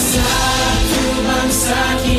[0.00, 0.24] bangsa
[0.88, 2.09] ku bangsa kita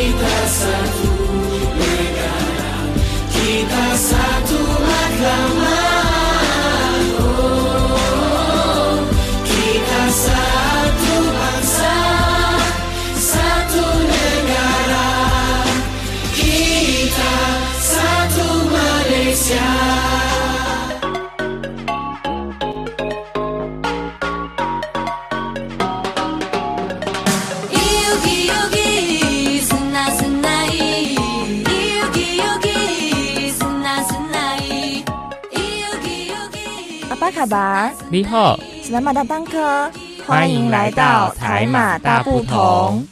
[37.51, 39.91] 巴，你好，史莱马大当科，
[40.25, 43.05] 欢迎来到台马大不同。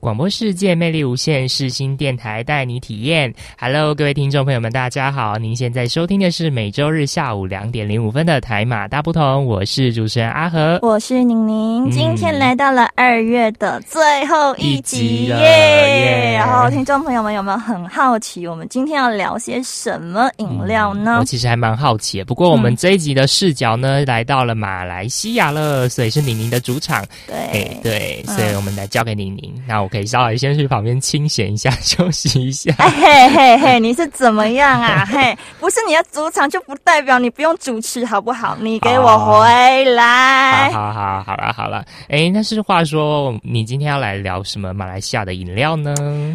[0.00, 3.32] 广播世界魅力无限，世新电台带你体验。
[3.58, 5.36] Hello，各位听众朋友们，大家好！
[5.36, 10.78] 您现在收听的是每周日下午两点零五分的台马大不同，我是主持人阿和。
[10.80, 15.34] 我是宁宁，嗯今天来到了二月的最后一集耶！
[15.36, 21.24] 耶然后听众朋友们有没有很好奇，我们今天要聊些什么饮料呢我？
[21.26, 27.04] 其实还蛮好奇的，不过我们这一集的视角呢，来到了马来西亚了，所以是宁宁的主场。
[27.30, 29.52] 哎对，，对，嗯所以我们来交给宁宁。
[29.68, 32.72] 那我可以稍微先去旁边清闲一下， 休息一下。
[32.78, 35.04] 哎嘿嘿嘿，你是怎么样啊？
[35.04, 38.56] 嘿，不是你的主场就不代表你不用主持，好不好？
[38.60, 40.70] 你给我回来。
[40.70, 41.84] 好好好，好了好了。
[42.08, 45.94] 哎，那是话说，你今天要来聊什么马来西亚的饮料呢？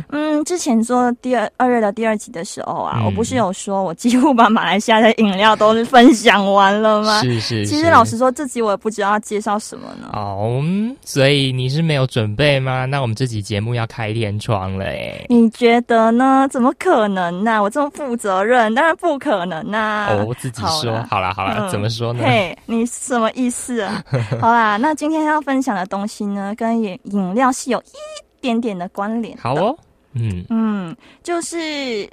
[0.09, 7.21] 嗯，之前做第二二月的第二集的时候啊，嗯我不是有说我几乎把马来西亚的饮料都分享完了吗？
[7.21, 10.09] 是是，其实老实说，这集我也不知道要介绍什么呢。
[10.13, 12.85] 哦，嗯所以你是没有准备吗？
[12.85, 15.25] 那我们这集节目要开天窗了哎。
[15.29, 16.47] 你觉得呢？
[16.51, 22.23] 怎么可能呢、我这么负责任，当然不可能呐、哦，自己说好啦好啦，嗯怎么说呢？
[22.25, 24.03] 嘿，你什么意思啊？
[24.41, 29.37] 好啦，那今天要分享的东西呢，跟饮饮料是有一点点的关联。
[29.37, 29.77] 好，哦，
[30.15, 30.45] 嗯。
[30.49, 31.57] 嗯，就是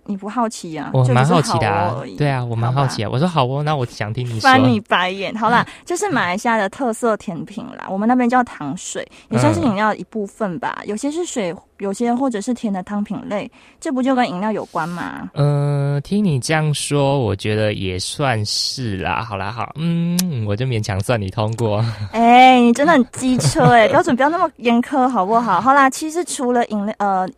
[0.05, 0.91] 你不好奇啊？
[0.93, 3.09] 我蛮好奇的、啊好哦，对啊，我蛮好奇啊。
[3.11, 4.41] 我说好哦，那我想听你说。
[4.41, 5.35] 翻你白眼。
[5.35, 10.83] 好啦，就是马来西亚的特色甜品啦，我们那边叫糖水，也算是饮料一部分吧。
[10.85, 13.51] 有些是水，有些或者是甜的汤品类，
[13.81, 15.29] 这不就跟饮料有关吗？
[15.35, 19.25] 呃，听你这样说，我觉得也算是啦。
[19.25, 20.17] 好啦，好，嗯，
[20.47, 21.85] 我就勉强算你通过。
[22.13, 25.61] 哎、你真的很机车哎、标准不要那么严苛好不好？
[25.61, 27.29] 好啦，其实除了饮料呃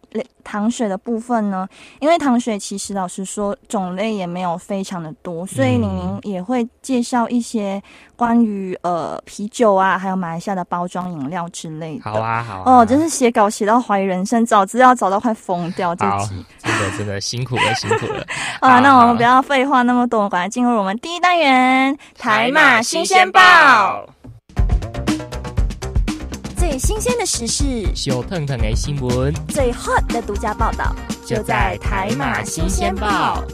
[0.44, 1.66] 糖水的部分呢，
[2.00, 7.82] 因为糖水其实老实说种类也没有非常的多，所以嗯宁宁也会介绍一些
[8.14, 12.04] 关于呃啤酒啊，还有马来西亚的包装饮料之类的。
[12.04, 12.62] 好啊，好啊。
[12.66, 18.24] 哦，真是写稿写到怀疑人生，找资料找到快疯掉这好集。，真的真的 辛苦了，辛苦了。
[18.62, 24.08] 好 啦，好好那我们不要废话那么多，赶快进入我们第一单元——台马新鲜报。
[26.56, 30.96] 最新鲜的时事，小腾腾的新闻最 hot 的独家报道，
[31.26, 33.44] 就在台马新鲜报。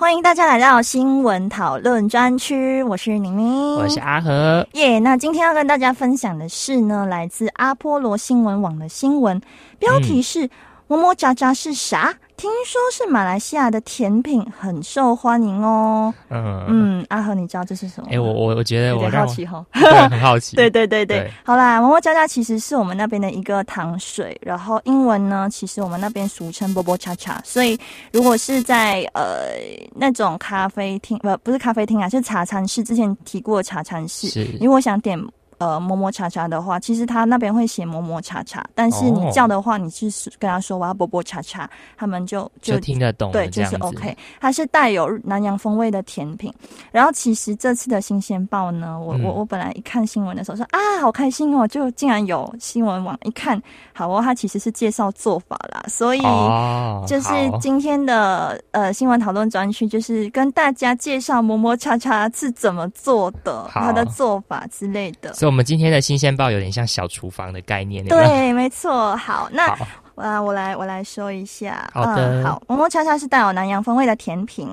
[0.00, 4.64] 欢迎大家来到新闻讨论专区，我是宁宁，我是阿和。
[4.74, 9.42] 耶那今天要跟大家分享的是呢，来自阿波罗新闻网的新闻，
[9.80, 10.48] 标题是
[10.96, 12.16] “么么喳喳是啥？
[12.36, 18.12] 听说是马来西亚的甜品，很受欢迎哦。”嗯嗯，嗯，阿和，你知道这是什么吗？
[18.14, 19.66] 哎、我我我觉得我让我好奇哈。
[19.74, 20.54] 对很好奇。
[20.54, 27.76] 对对对对，对好啦，么么喳喳其实是我们那边的一个糖水，然后英文呢，其实我们那边俗称波波恰恰，所以
[28.12, 29.48] 如果是在呃
[29.96, 35.20] 那种咖啡厅，呃不是咖啡厅啊，是茶餐室，之前提过的茶餐室，是如果想点。
[35.58, 40.08] 呃，么么茶茶的话，其实他那边会写么么茶茶，但是你哦叫的话，你是
[40.38, 44.16] 跟他说我要波波茶茶，他们就就听得懂，对，就是 OK。
[44.40, 46.52] 它是带有南洋风味的甜品。
[46.92, 53.60] 然后其实这次的新鲜报呢，我、嗯我我本来一看新闻的时候说啊，好开心哦，就竟然有新闻网一看，
[53.92, 56.20] 好哦，它其实是介绍做法啦，所以。
[56.22, 57.28] 哦，就是
[57.60, 65.32] 今天的呃新闻讨论专区，就是跟大家介绍么么叉叉是怎么做的，好它的做法之类的。
[65.48, 69.16] 所以，我们今天的新鲜报有点像小厨房的概念，对，没错。
[69.16, 69.86] 好，那好，
[70.16, 71.90] 啊，我来我来说一下。
[71.94, 74.68] 好的嗯、好，么么叉叉是带有南洋风味的甜品。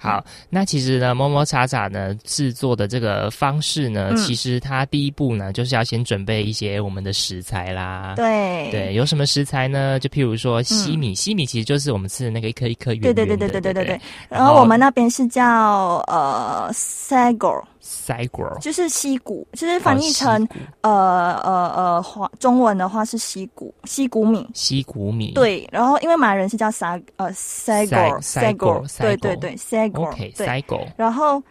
[0.00, 8.14] 好，那其实呢，摸摸茶茶呢制作的这个方式呢，嗯其实它第一步呢，就是要先准备一些我们的食材啦。
[8.14, 9.98] 对对，有什么食材呢？
[9.98, 14.00] 就譬如说西米，西米其实就是我们吃的那个一颗一颗圆圆的，对对对对对对对对对。
[14.28, 20.54] 然后我们那边是叫呃 sago，塞谷就是西谷，就是翻译哦成、西谷。
[20.82, 24.48] 呃呃呃华中文的话是西谷西谷米。
[24.54, 30.46] 西谷米，对，然后因为马来人是叫沙呃 sago Sago，sago，对 Sago 对对 sago，，OK，对。
[30.46, 31.42] 塞果然后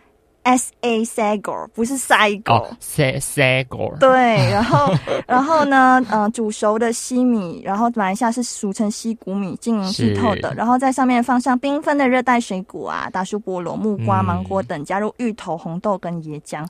[0.48, 2.54] S A Sagor，不是 Sagor。
[2.54, 4.10] 哦，sa sagor，对，
[4.50, 4.94] 然后，
[5.28, 16.66] 然后呢，呃，煮熟的西米，然后马来西亚是俗称西谷米，晶莹剔透的，然后在上面放上缤纷的热带水果啊，大树菠萝、木瓜、嗯芒果等，加入芋头、红豆跟椰浆。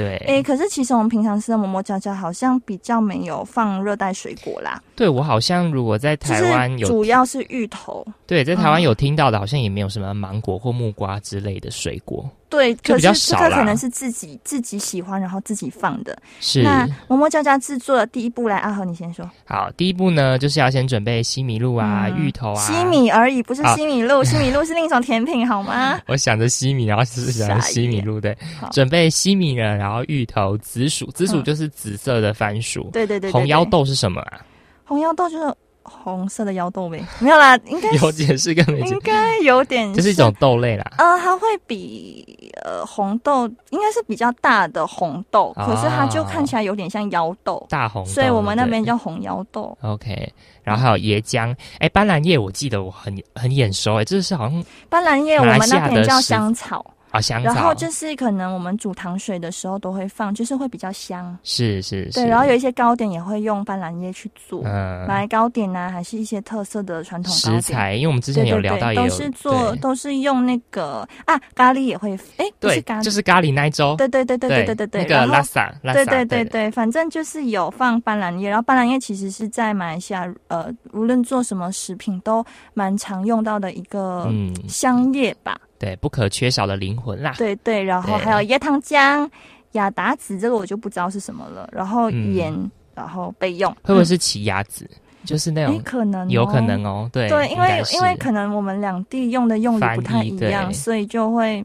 [0.00, 8.06] 对，诶，可是其实我们平常吃的馍馍夹夹好像比较没有放热带水果啦，对我好像如果在台湾有主要是芋头。
[8.26, 16.16] 对，在台湾嗯有听到的，好像也没有什么芒果或木瓜之类的水果，对，可是这个可能是自己自己喜欢，然后自己放的。
[16.38, 16.62] 是。
[16.62, 19.28] 那馍馍夹夹制作的第一步来，阿和你先说。
[19.44, 22.60] 好，第一步呢，就是要先准备西米露啊、嗯芋头啊。
[22.60, 25.98] 西，米而已，不是啊西米露，西米露是另一种甜品，好吗？
[26.06, 28.36] 我想着西米，然后只是想着西米露，对，
[28.70, 31.44] 准备西米呢，然后芋头、紫薯，紫薯嗯。
[31.44, 34.40] 就是紫色的番薯，对对对对红腰豆是什么啊？
[34.84, 40.84] 红腰豆就是红色的腰豆呗， 没有啦，应该 有解释跟没解应，该有点，这是一种豆类啦。
[40.98, 45.64] 呃，它会比呃红豆应该是比较大的红豆，哦。
[45.66, 49.76] 可是它就看起来有点像腰豆，大红豆，所以我们那边叫红腰豆。
[49.82, 50.32] OK，
[50.62, 61.36] 然后还有椰浆，哎，斑斓叶我记得我很很眼熟，哎，这是好像斑斓叶我们那边叫香草，啊香然后，就是可能我们煮糖水的时候都会放，就是会比较香。
[61.42, 65.06] 是是是，对，然后有一些糕点也会用斑斓叶去做，嗯。
[65.06, 67.32] 马来糕点啊，还是一些特色的传统。
[67.32, 76.44] 食材，因为我们之前有聊到，都是做都是用那个啊咖喱也会，哎，对咖，喱，就是咖喱那一周，对对对对对对对对，那个拉萨，拉对萨对对。
[76.44, 85.58] 对，反正就是有放斑斓叶，然后斑斓叶其实是在马来西亚，呃，无论做什么食品都蛮常用到的一个嗯，香叶吧。
[85.80, 87.34] 对，不可缺少的灵魂啦。
[87.36, 89.28] 对对，然后对还有椰糖浆、
[89.72, 91.68] 雅达子，这个我就不知道是什么了。
[91.72, 92.34] 然后嗯。
[92.34, 94.88] 盐，然后备用，会不会是奇亚籽？
[95.24, 96.30] 就是那种可能哦。
[96.30, 101.64] 有可能哦，对对，因为因为可能我们两地用的用语不太一样，所以就会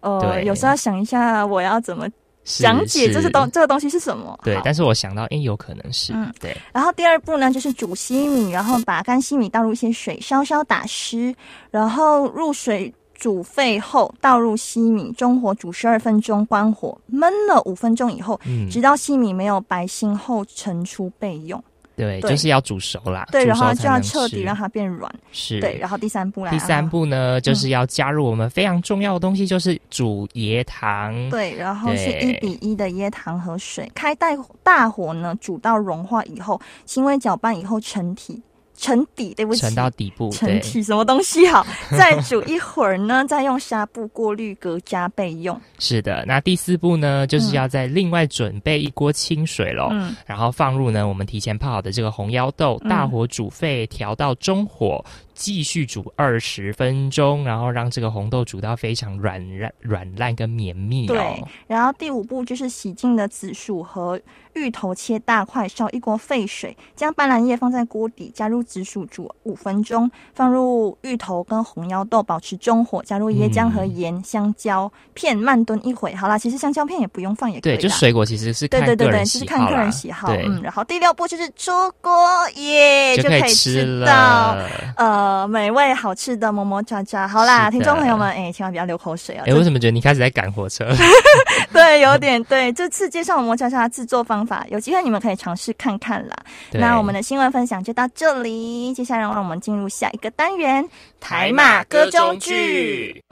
[0.00, 2.08] 呃，有时候要想一下我要怎么
[2.44, 3.30] 是讲解这是是。
[3.30, 4.38] 东这个东西是什么。
[4.44, 6.32] 对但是我想到，哎，有可能是嗯。
[6.40, 11.34] 对，然后第二步呢，就是煮西米，然后把干西米倒入一些水，稍稍打湿，
[11.70, 12.92] 然后入水
[13.22, 21.62] 煮沸后倒入西米，中火煮十二分钟，关火焖了五分钟以后，嗯，直到西米没有白心后盛出备用。
[21.94, 22.30] 对，对。
[22.30, 25.08] 就是要煮熟啦，对，煮然后就要彻底让它变软。
[25.30, 25.60] 是。
[25.60, 31.14] 对，然后第三步来，第三啊步呢，就是要加入我们非常重要的东西，就是煮椰糖。
[31.30, 38.42] 对，然后是一比一的椰糖和水，开大大火呢，煮到融化以后，轻微搅拌以后成体
[38.82, 41.64] 成底，对不起，沉到底部，沉底，什么东西好？
[41.96, 45.58] 再煮一会儿呢，再用纱布过滤隔加备用。
[45.78, 46.24] 是的。
[46.26, 55.02] 那第四步呢，就是嗯要再另外准备一锅清水喽，嗯，然后放入呢我们提前泡好的这个红腰豆，嗯大火煮沸，调到中火，
[55.42, 61.48] 继续煮二十分钟，然后让这个红豆煮到非常软烂软烂跟绵密对哦。。
[61.66, 64.20] 然后第五步就是洗净的紫薯和
[64.52, 76.14] 芋头切大块，烧一锅沸水，将斑斓叶放在锅底，加入紫薯煮五分钟，放入芋头跟红腰豆，保持中火，加入椰浆和嗯盐、香蕉片，慢炖一会。
[76.14, 80.32] 好啦，其实香蕉片也不用放也可以对，就水果其实是看对对对对，就是看个人喜好。
[80.32, 82.12] 嗯，然后第六步就是出锅
[82.54, 85.31] 耶，就可以吃到了。
[85.32, 87.26] 呃美味好吃的馍馍渣渣。
[87.26, 89.44] 好啦，听众朋友们，哎、千万不要流口水啊！
[89.46, 90.86] 哎，为什么觉得你开始在赶火车？
[91.72, 92.70] 对，有点对。
[92.72, 96.36] 这次介绍馍馍渣渣的制作方法，有机会你们可以尝试看看啦。
[96.72, 100.86] 那我们的新闻分享就到这里，接下来让我们进入下一个单元——
[101.18, 103.22] 台马歌中剧。。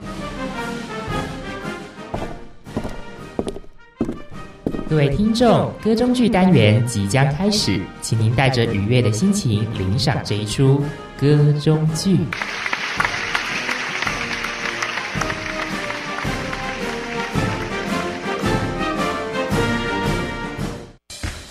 [4.89, 10.83] 各位听众，歌中剧单元即将开始，请您带着愉悦的心情领赏这一出
[11.21, 12.17] 歌中剧。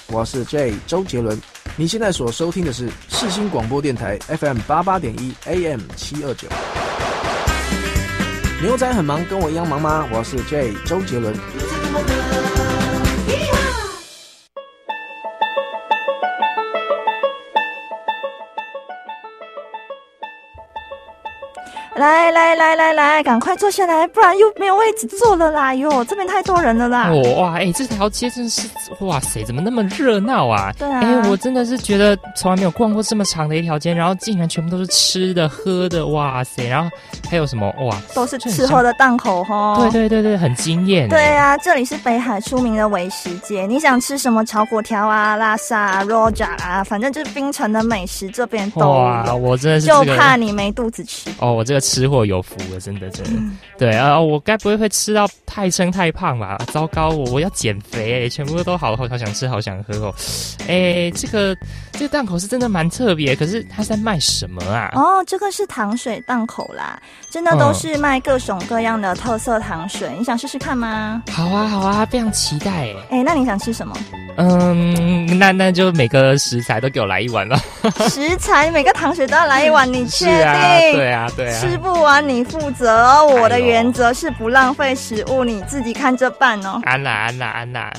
[0.08, 1.40] 我是 J 周杰伦。
[1.76, 6.48] 你现在所收听的是世新广播电台 FM 八八点一 AM 七二九。
[8.60, 10.04] 牛仔很忙，跟我一样忙吗？
[10.10, 11.32] 我是 J 周杰伦。
[22.00, 25.74] 来来来来来，赶快坐下来，不然又没有位置坐了啦！
[25.74, 27.10] 哟，这边太多人了啦。
[27.10, 28.66] 哦哇，哎、这条街真是
[29.00, 30.72] 哇塞，怎么那么热闹啊？
[30.78, 36.66] 对啊哎、我真的是觉得从来没有逛过这么长的一条街，然后竟然全部都是吃的喝的，哇塞！
[36.66, 36.90] 然后
[37.28, 37.94] 还有什么哇？
[38.14, 39.76] 都是吃喝的档口哈。
[39.82, 41.06] 对对对对，很惊艳。
[41.06, 49.36] 对啊，这里是北海出名的美食街，你想吃什么炒粿条啊、拉萨啊、roja 啊，反正就是冰城的美食，这边都哇，有。
[49.36, 51.28] 我真的是就这个怕你没肚子吃。
[51.40, 53.42] 哦，我这个吃货有福了，真的真的。
[53.78, 56.58] 对啊，我该不会会吃到太撑太胖吧？
[56.72, 60.14] 糟糕，我我要减肥哎，全部都好好好想吃，好想喝哦。
[60.68, 61.56] 哎，这个
[61.92, 64.90] 这个档口是真的蛮特别，可是他在卖什么啊？
[64.94, 71.22] 哦，这个是糖水档口啦，真的都是卖各种各样的特色糖水，你想试试看吗？
[71.30, 72.94] 好啊好啊，非常期待哎。
[73.10, 73.96] 哎，那你想吃什么？
[74.40, 77.58] 嗯，那那就每个食材都给我来一碗了。
[78.08, 80.96] 食材每个糖水都要来一碗，你确定？
[80.96, 81.60] 对啊，对啊。
[81.60, 86.80] 吃不完你负责哦，我的原则是不浪费食物，你自己看着办哦。
[86.84, 87.92] 安娜，安娜，安娜。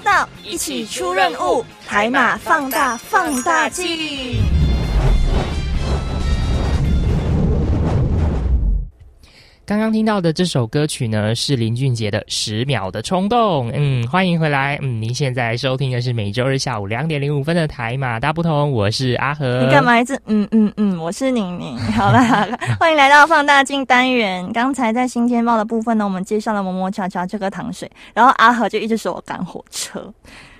[0.00, 4.45] 到，一起出任务，海马放大放大镜。
[9.66, 13.66] 刚刚听到的这首歌曲呢，是林俊杰的《十秒的冲动》。
[13.74, 14.78] 嗯，欢迎回来。
[14.80, 19.64] 嗯，您现在收听的是每周日下午两点零五分的台马大不同，我是阿和。
[19.64, 20.96] 你干嘛一直嗯嗯嗯？
[21.00, 21.76] 我是宁宁。
[21.90, 24.48] 好啦，好了欢迎来到放大镜单元。
[24.52, 30.00] 刚才在新天报的部分呢，我们介绍了么么恰恰这个糖水，然后阿和就一直说我赶火车。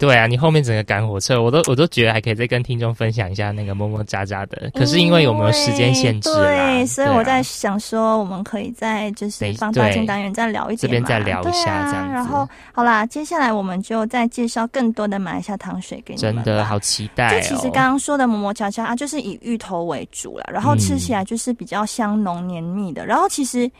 [0.00, 4.68] 对啊，你后面整个赶火车，我都我都觉得还可以再跟听众分享一下那个么么喳喳的。
[4.74, 16.44] 可是因为有没有时间限制啦，对，所以我在想说，我们可以在就是对放大镜对单元再聊一点嘛，这边再聊一下对啊这样子然后好啦，接下来我们就再介绍更多的马来西亚糖水给你们。
[16.44, 17.40] 真的好期待哦。
[17.40, 23.04] 就其实刚刚说的馍馍恰恰啊，就是以芋头为主啦，然后吃起来就是比较香浓黏密的。
[23.06, 23.70] 然后其实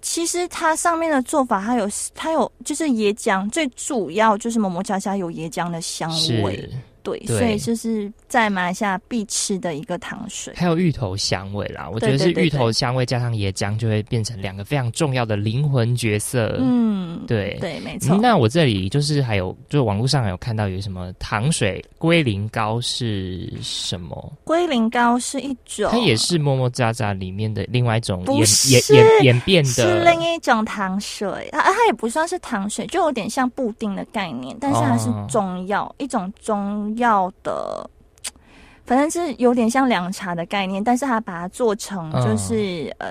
[0.00, 6.10] 其实它上面的做法，它有它有就是椰浆，最主要就是馍馍恰恰有椰浆的香
[6.42, 6.70] 味，是
[7.04, 10.52] 对，对所以就是在马来西亚必吃的一个糖水。
[10.56, 16.56] 还有芋头香味啦，我觉得是芋头香味加上椰浆，就会变成两个非常重要的灵魂角色。
[16.58, 18.16] 嗯，对对，没错。
[18.16, 24.32] 嗯那我这里就是还有，就是网络上有看到有什么糖水龟苓膏是什么？
[24.44, 37.88] 龟苓膏是一种，它也是么么喳喳里面的另外一种演演演演变是的另一种糖水，它它也不算是糖水，就有点像布丁的概念，但是它是哦中药，一种中药的，
[38.84, 43.08] 反正是有点像凉茶的概念，但是他把它做成就是、呃，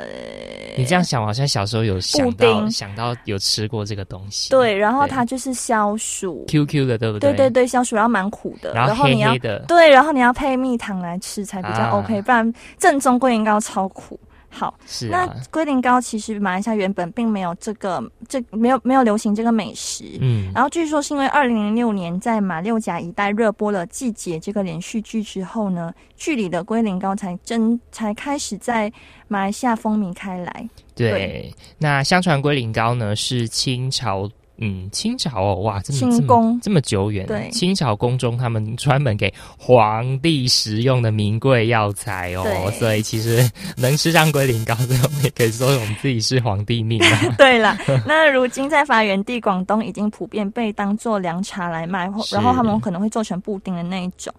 [0.78, 4.50] 你这样想，我好像小时候有想到想到有吃过这个东西。
[4.52, 7.32] 对，然后它就是消暑，QQ 的，对不对？
[7.32, 11.90] 对对对，消暑，然后蛮苦的，然后黑你要的，对，然后你要配蜜糖来吃才比较啊。
[11.98, 14.20] OK，、不然正宗桂圆糕超苦。
[14.56, 28.94] 好，那是啊，龟苓膏其实马来西亚原本并没有这个这没有没有流行这个美食，嗯，然后据说是因为二零零六年在马六甲一带热播了《季节》这个连续剧之后呢，剧里的龟苓膏才真才开始在
[29.28, 30.70] 马来西亚风靡开来。
[30.94, 31.56] 对对。
[31.80, 34.30] 那相传龟苓膏呢是清朝。
[34.66, 43.46] 嗯，清朝哦，哇，这么这么清宫这么久远，对清朝宫中他们专门给皇帝食用的名贵药材哦，所以其实
[43.76, 47.36] 能吃上龟苓膏，这我们也可以说我们自己是皇帝命啊。
[47.38, 54.34] 对了，那如今在发源地广东已经普遍被当做凉茶来卖，或然后他们可能会做成布丁的那一种。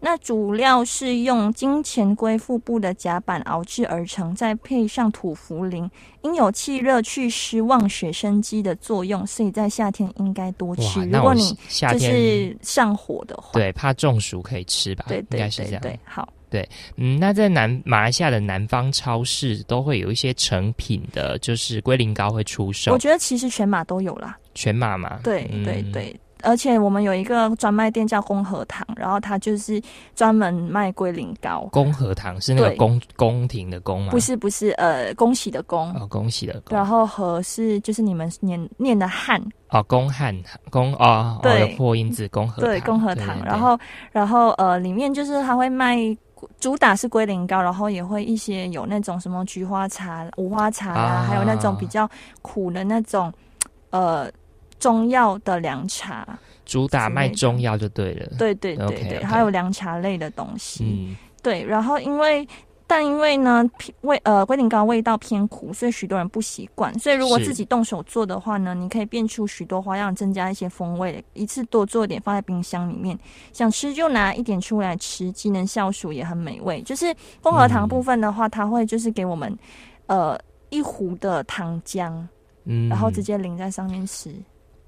[0.00, 5.90] 那主料是用金钱龟腹部的甲板熬制而成，再配上土茯苓，
[6.22, 11.02] 因有气热祛湿、旺血生肌的作用，所以在夏天应该多吃。
[11.04, 15.04] 如果你就夏天是上火的话，对怕中暑可以吃吧？
[15.08, 15.82] 对对应该是这样。
[15.82, 16.28] 对对，好，
[16.96, 24.38] 嗯，那在南马来西亚的南方超市都会有一些成品的，就是龟苓膏会出售我，觉得其实全马都有啦。
[24.54, 25.18] 全马嘛。
[25.22, 29.80] 对嗯对对，而且我们有一个专卖店叫公和堂，然后它就是
[30.14, 32.76] 专门卖龟苓膏，公和堂是那个对。
[32.76, 34.10] 宫宫廷的宫吗？
[34.10, 40.34] 不是不是呃恭喜的恭，哦，恭喜的恭然后和是就是你们念念的汉，哦，公汉
[40.70, 41.60] 公哦，哦对。
[41.60, 43.78] 有破音字公和对堂公和堂，然后
[44.12, 45.96] 然后呃里面就是他会卖。
[46.60, 51.26] 主打是龟苓膏，然后也会一些有那种什么菊花茶、五花茶啊，啊。
[51.28, 52.08] 还有那种比较
[52.42, 53.32] 苦的那种
[53.90, 54.30] 呃
[54.78, 56.38] 中药的凉茶。
[56.64, 58.26] 主打卖中药就对了。
[58.38, 60.84] 对对对对还有凉茶类的东西。
[60.84, 62.46] 嗯，对，然后因为
[62.86, 63.64] 但因为呢
[64.02, 66.92] 味呃龟苓膏味道偏苦，所以许多人不习惯。
[66.98, 73.18] 所以如果自己动手做的话呢，你可以变出许多花样，增加一些风味，一次多做一点放在冰箱里面，
[73.54, 76.82] 想吃就拿一点出来吃，既能消暑也很美味。
[76.82, 79.58] 就是薄荷糖嗯部分的话，它会就是给我们
[80.04, 80.38] 呃
[80.68, 82.12] 一壶的糖浆，
[82.66, 84.34] 嗯然后直接淋在上面吃。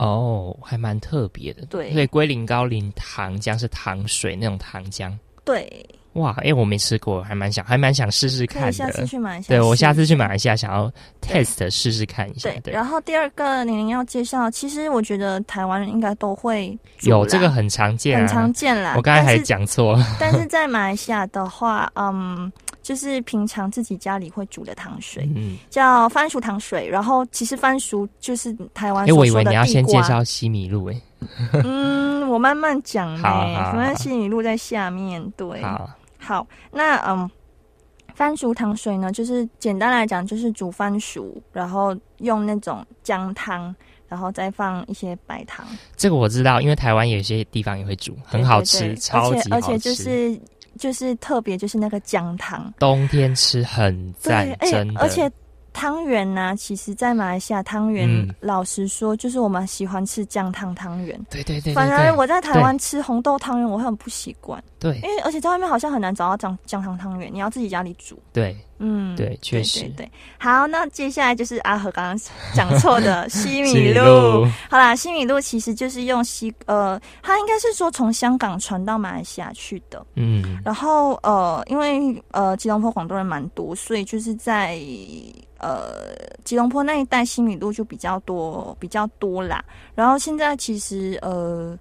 [0.01, 1.67] 哦，还蛮特别的。
[1.67, 5.13] 对所以龟苓膏淋糖浆是糖水那种糖浆。
[5.45, 8.69] 对，哇，哎、我没吃过，还蛮想，还蛮想试试看的。
[8.71, 9.49] 以下次去买一下。
[9.49, 10.39] 对我下次去马来。
[10.39, 12.51] 西亚想要对 test 试试看一下。
[12.63, 18.95] 对，然后第二个玲玲要介绍，其实我觉得台湾人应该都会有这个很常见啊，很常见啦。
[18.97, 20.17] 我刚才还讲错了。
[20.19, 22.51] 但是在马来西亚的话，嗯，
[22.91, 26.89] 就是平常自己家里会煮的糖水，嗯，叫番薯糖水。
[26.89, 31.01] 然后其实番薯就是台湾哎、我以为你要先介绍西米露、哎，
[31.63, 35.25] 嗯，我慢慢讲呢，好好反正西米露在下面。
[35.37, 37.31] 对，好，好，那嗯，
[38.17, 43.73] 番薯糖水呢，就是简单来讲，就是煮番薯，然后用那种姜汤，
[44.09, 49.55] 然后再放一些白糖，这个我知道，因为台湾有些地方也会煮，很好吃，超级好吃。
[49.55, 50.41] 而且而且就是
[50.81, 55.01] 就是特别就是那个姜汤，冬天吃很赞对，，哎真的。
[55.01, 55.31] 而且
[55.75, 61.15] 汤圆呢，其实在马来西亚汤圆，嗯老实说，就是我们喜欢吃姜汤汤圆。
[61.31, 68.19] 对对对对反而我在台湾吃红豆汤圆，我会很不习惯，对因为而且在外面好像很难找到姜姜汤汤圆，你要自己家里煮。
[68.33, 70.11] 对嗯，对确实对对。
[70.39, 72.19] 好，那接下来就是阿和刚刚
[72.55, 74.03] 讲错的 西米露。
[74.05, 80.05] 露好啦，西米露其实就是用西呃，它应该是说从香港传到马来西亚去的。
[80.15, 84.79] 嗯然后呃，因为呃吉隆坡广东人蛮多，所以就是在
[85.59, 86.15] 呃
[86.45, 89.63] 吉隆坡那一带西米露就比较多比较多啦。
[89.95, 91.79] 然后现在其实呃，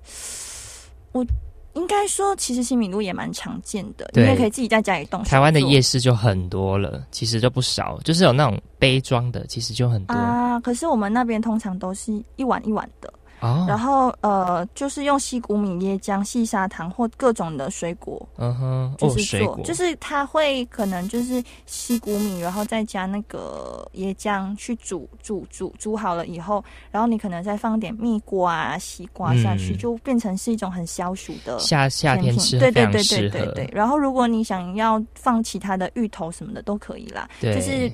[1.14, 1.26] 我
[1.74, 5.30] 应该说其实西米露也蛮常见的，你对也可以自己在家里动手。
[5.30, 10.16] 台湾的夜市就很多了，其实就不少，就是有那种杯装的，其实就很多。
[10.16, 13.66] 啊，可是我们那边通常都是一碗一碗的，哦。
[13.68, 29.78] 然后呃，就是用西谷米、椰浆、细砂糖或各种的水果嗯哼，哦，就是做，就是它会可能就是西谷米，然后再加那个椰浆去煮煮煮煮好了以后，然后你可能再放点蜜瓜啊、西瓜下去，嗯。
[29.80, 33.70] 就变成是一种很消暑的夏夏天吃对对对，对对对。
[33.72, 37.92] 然后如果你想要放其他的芋头什么的都可以啦，就是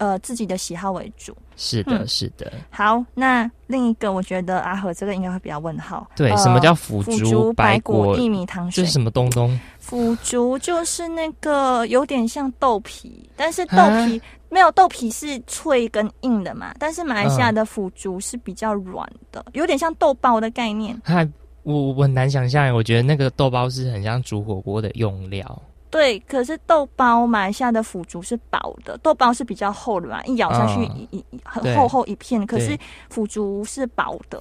[0.00, 1.32] 呃自己的喜好为主。
[1.56, 6.08] 是的，嗯是的，好，那另一个我觉得阿和这个应该会比较问号。
[6.16, 8.92] 对，呃什么叫腐腐竹白果薏米糖水这是？
[8.94, 9.60] 什么东东？
[9.78, 20.98] 腐竹就是那个有点像豆皮，但是豆啊皮没有豆皮是脆跟硬的嘛，但是马来西嗯亚的腐竹是比较软的，有点像豆包的概念。
[21.04, 21.28] 嗨
[21.62, 25.62] 我我很难想象，我觉得那个豆包是很像煮火锅的用料。
[25.90, 34.40] 对，可是豆包马来西亚的腐竹是薄的，豆包是比较厚的嘛，一咬下去嗯一一一很厚厚一片，可是腐竹是薄的，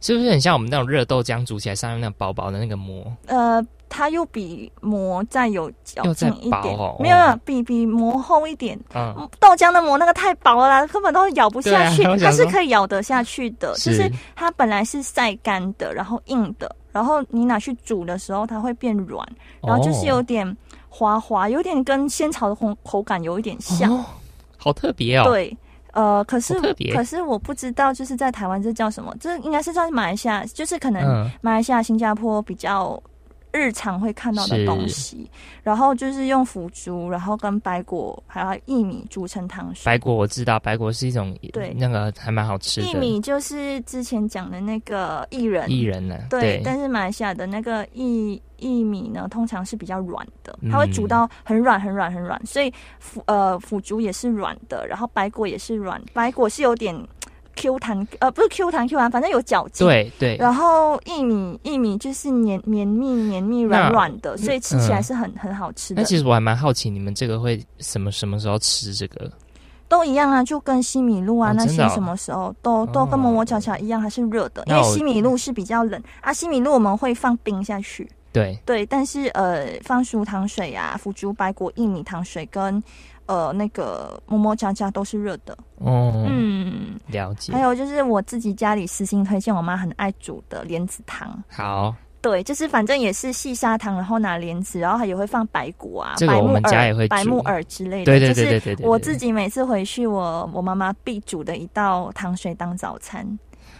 [0.00, 3.10] 是不是很像我们那种热豆浆煮起来上面那薄薄的那个膜？
[3.26, 8.78] 呃，它又比膜再有嚼又再劲一点，薄哦没有没有比比膜厚一点。
[8.94, 12.02] 嗯，豆浆的膜那个太薄了啦，根本都咬不下去。
[12.18, 19.26] 它是可以咬得下去的，是就是它本来是晒干的，然后硬的，然后你拿去煮的时候，它会变软，
[19.62, 20.56] 然后就是有哦点
[20.96, 23.90] 滑滑，有点跟仙草的口口感有一点像。
[23.92, 24.04] 哦，
[24.56, 25.56] 好特别哦。，对，
[25.92, 26.54] 呃，可是
[26.94, 29.12] 可是我不知道，就是在台湾这叫什么？
[29.18, 33.02] 这应该是在马来西亚，就是可能嗯，马来西亚、新加坡比较
[33.54, 35.30] 日常会看到的东西。
[35.62, 39.84] 然后就是用腐竹，然后跟白果还有薏米煮成糖水。
[39.86, 46.18] 白果我知道，白果是一种对那个还蛮好吃的薏米就是之前讲的那个薏仁，薏仁呢。
[46.28, 56.94] 对，但是马来西亚的那个薏薏米呢，通常是比较软的，嗯它会煮到很软、很软、很软，所以腐呃腐竹也是软的，然后白果也是软，白果是有点
[57.56, 59.86] Q 弹，呃不是 Q 弹 Q 弹，反正有嚼劲。。
[59.86, 66.02] 对对，然后薏米薏米就是绵绵密绵密软软的，所以吃起来嗯是很、很好吃的。
[66.02, 69.30] 那其实我还蛮好奇，你们这个会什么什么时候吃这个？
[69.86, 78.08] 都一样啊，就跟西米露啊、那些什么时候都都跟哦摩摩巧巧一样，还是热的，因为西米露是比较冷啊，西米露我们会放冰下去。
[78.32, 82.82] 对，对，但是呃，放熟糖水啊、腐竹白果薏米糖水跟
[83.26, 85.56] 呃那个么么喳喳都是热的。
[85.76, 87.60] 哦，嗯，了解还。
[87.60, 91.42] 有就是我自己家里私心推荐，我妈很爱煮的莲子汤。
[91.48, 98.04] 好，对，就是反正也是细砂糖，然后拿莲子，然后还也会放白果啊、白木耳、家也会白木耳之类的。
[98.04, 103.26] 对对对就是对对对，对我自己每次回去，我我妈妈必煮的一道糖水当早餐。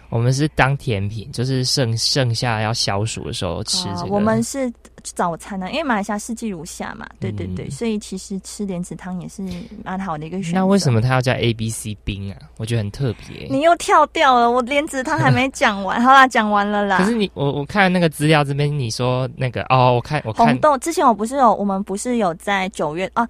[0.08, 4.00] 我们是当甜品，就是剩剩下要消暑的时候吃这个。
[4.00, 9.42] 啊我们是早餐呢，因为马来西亚四季如夏嘛，对对对，嗯所以其实吃莲子汤也是
[9.84, 10.58] 蛮好的一个选择。
[10.60, 12.38] 那为什么它要叫 A B C 冰啊？
[12.56, 13.46] 我觉得很特别。
[13.50, 14.50] 你又跳掉了？
[14.50, 16.98] 我莲子汤还没讲完， 好啦，讲完了啦。
[16.98, 23.28] 可是你我我看那个资料这边，你说那个哦，我看我看红豆之前我不是有，我们不是有在九月啊？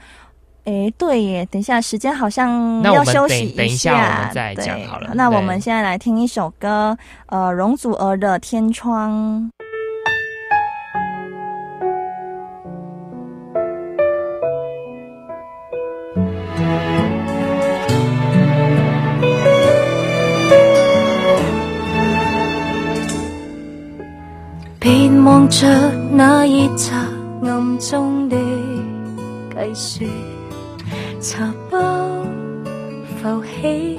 [0.65, 6.97] 诶，对耶，等一下时间好像要休息等等一下，下我们再讲好了那我对们现在来听一首歌，
[7.27, 9.51] 呃，容祖儿的《天窗》。
[24.81, 25.67] 便望着
[26.11, 27.07] 那熱茶
[27.43, 28.37] 暗中的
[29.55, 30.07] 計算，
[31.27, 31.79] 茶包
[33.17, 33.97] 浮起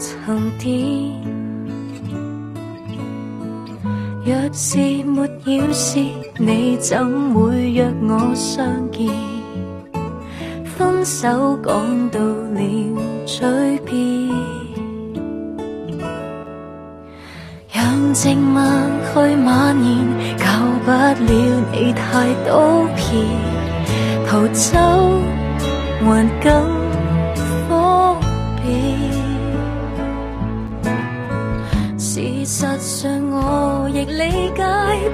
[0.00, 1.12] 沉澱。
[4.24, 6.00] 若是沒要事，
[6.38, 9.12] 你怎會約我相見？
[10.64, 12.60] 分手講到了
[13.26, 14.34] 嘴邊。
[17.72, 18.60] 讓靜默
[19.14, 20.44] 去蔓延，救
[20.84, 21.14] 不了
[21.72, 23.22] 你太多騙，
[24.26, 24.74] 逃走
[26.04, 26.52] 还更
[27.66, 28.20] 方
[28.60, 28.68] 便
[31.98, 34.62] 事实上我亦理解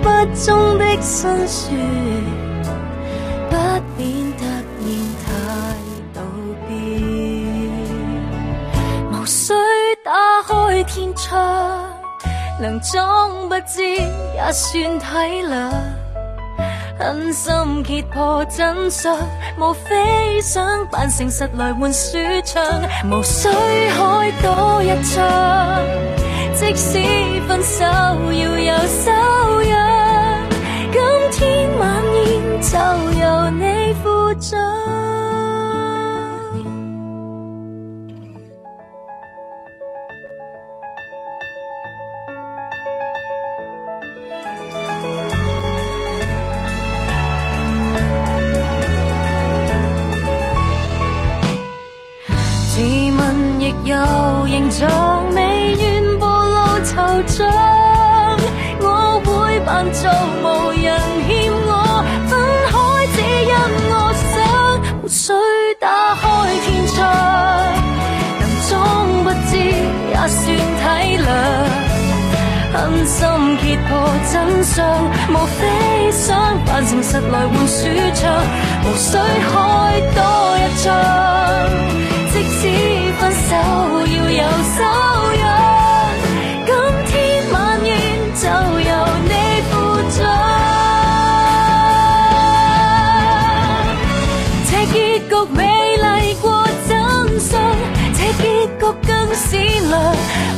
[0.03, 1.71] 不忠的心说
[3.49, 3.57] 不
[3.97, 4.45] 免突
[4.83, 4.91] 然
[5.23, 5.29] 太
[6.13, 6.21] 道
[6.67, 6.71] 别。
[9.13, 9.55] 无需
[10.05, 11.95] 打开天窗
[12.61, 15.07] 能装不知也算体
[15.47, 15.90] 谅。
[17.01, 19.17] 狠心揭破真相，
[19.59, 22.63] 无非想扮誠實來換舒畅，
[23.11, 25.27] 无需开多一枪。
[26.55, 26.99] 即使
[27.49, 29.11] 分手要有修
[29.63, 29.73] 養，
[30.93, 31.01] 今
[31.33, 32.77] 天晚宴就
[33.19, 35.10] 由你負責。
[53.91, 53.97] 有
[54.47, 54.87] 形狀，
[55.35, 55.41] 未
[55.75, 56.95] 願暴露惆
[57.27, 57.43] 怅。
[58.79, 60.09] 我會扮做
[60.45, 60.87] 無人
[61.27, 61.69] 欠我，
[62.29, 62.33] 分
[62.71, 62.73] 開
[63.17, 63.19] 只
[63.51, 63.53] 因
[63.91, 63.93] 我
[64.31, 64.39] 想，
[65.03, 65.33] 無需
[65.81, 66.23] 打開
[66.63, 66.99] 天窗，
[68.39, 68.71] 能装
[69.25, 70.39] 不知也算
[70.79, 70.83] 體
[71.19, 71.27] 諒。
[72.73, 73.19] 狠心
[73.59, 73.91] 揭破
[74.31, 74.79] 真相，
[75.35, 75.61] 無非
[76.13, 76.29] 想
[76.65, 77.81] 扮誠實來換舒
[78.15, 78.23] 暢，
[78.85, 79.59] 無需開
[80.15, 80.19] 多
[80.59, 80.95] 一枪。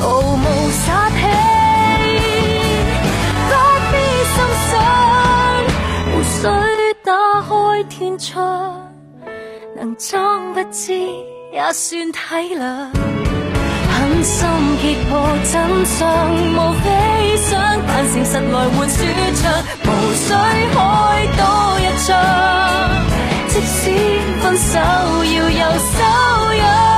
[0.03, 0.45] 毫無
[0.85, 1.21] 殺氣。
[3.49, 3.51] 不
[3.93, 3.95] 必
[4.35, 4.37] 心
[4.69, 4.71] 想，
[6.11, 6.43] 無需
[7.05, 7.09] 打
[7.49, 7.51] 開
[7.89, 8.35] 天窗，
[9.77, 10.93] 能裝不知
[11.53, 12.19] 也算體
[12.57, 12.61] 諒。
[13.95, 14.39] 狠心
[14.83, 15.11] 揭破
[15.53, 15.55] 真
[15.87, 16.01] 相，
[16.53, 16.85] 無非
[17.37, 17.51] 想
[17.87, 18.97] 扮誠實來換舒
[19.39, 19.41] 暢，
[19.85, 20.27] 無需
[20.75, 20.77] 開
[21.39, 21.41] 多
[21.79, 22.09] 一枪。
[23.49, 23.81] 即使
[24.41, 25.95] 分手要有修
[26.59, 26.92] 養，今天晚宴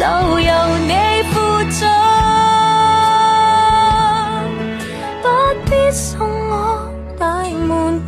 [0.00, 1.86] 就由你负责。
[5.20, 5.28] 不
[5.66, 8.00] 必送我大门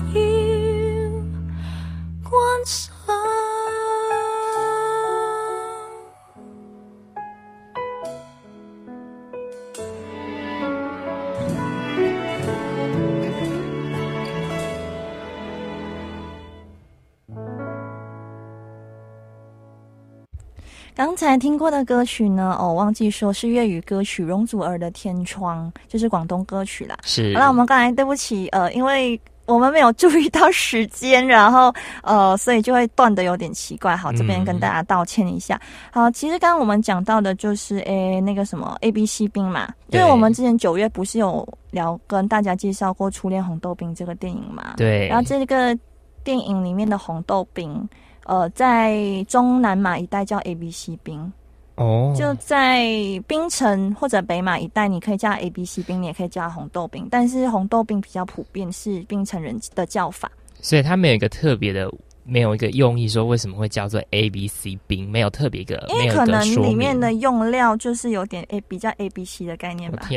[20.94, 26.96] 刚才听过的歌曲呢，哦，忘记说是粤语歌曲容祖儿的《天窗》，就是广东歌曲啦。
[27.02, 33.96] 是好了，我们刚才对不起，呃，因为我们没有注意到时间，然后呃， 所以就会断的有点奇怪。
[33.96, 35.58] 好，这边跟大家道歉一下。
[35.90, 44.74] 好，其实刚刚我们讲到的就是诶那个什么 A B C 冰嘛，因为我们之前九月不是有聊跟大家介绍过《初恋红豆冰》这个电影嘛？
[44.76, 45.76] 对，然后这个
[46.22, 47.88] 电影里面的红豆冰，
[48.24, 51.32] 呃，在中南马一带叫 A B C 冰。
[51.76, 52.84] 哦，就在
[53.26, 60.30] 冰城或者北马一带，你可以叫 A B C 冰，你也可以叫红豆冰，但是红豆冰比较普遍是冰城人的叫法。
[60.60, 61.90] 所以他们有一个特别的，
[62.24, 70.08] 没有一个用意说为什么会叫做 A B C 冰，没有特别一个，因为可能里面的用料就是有点 A 比较 A B C 的概念吧。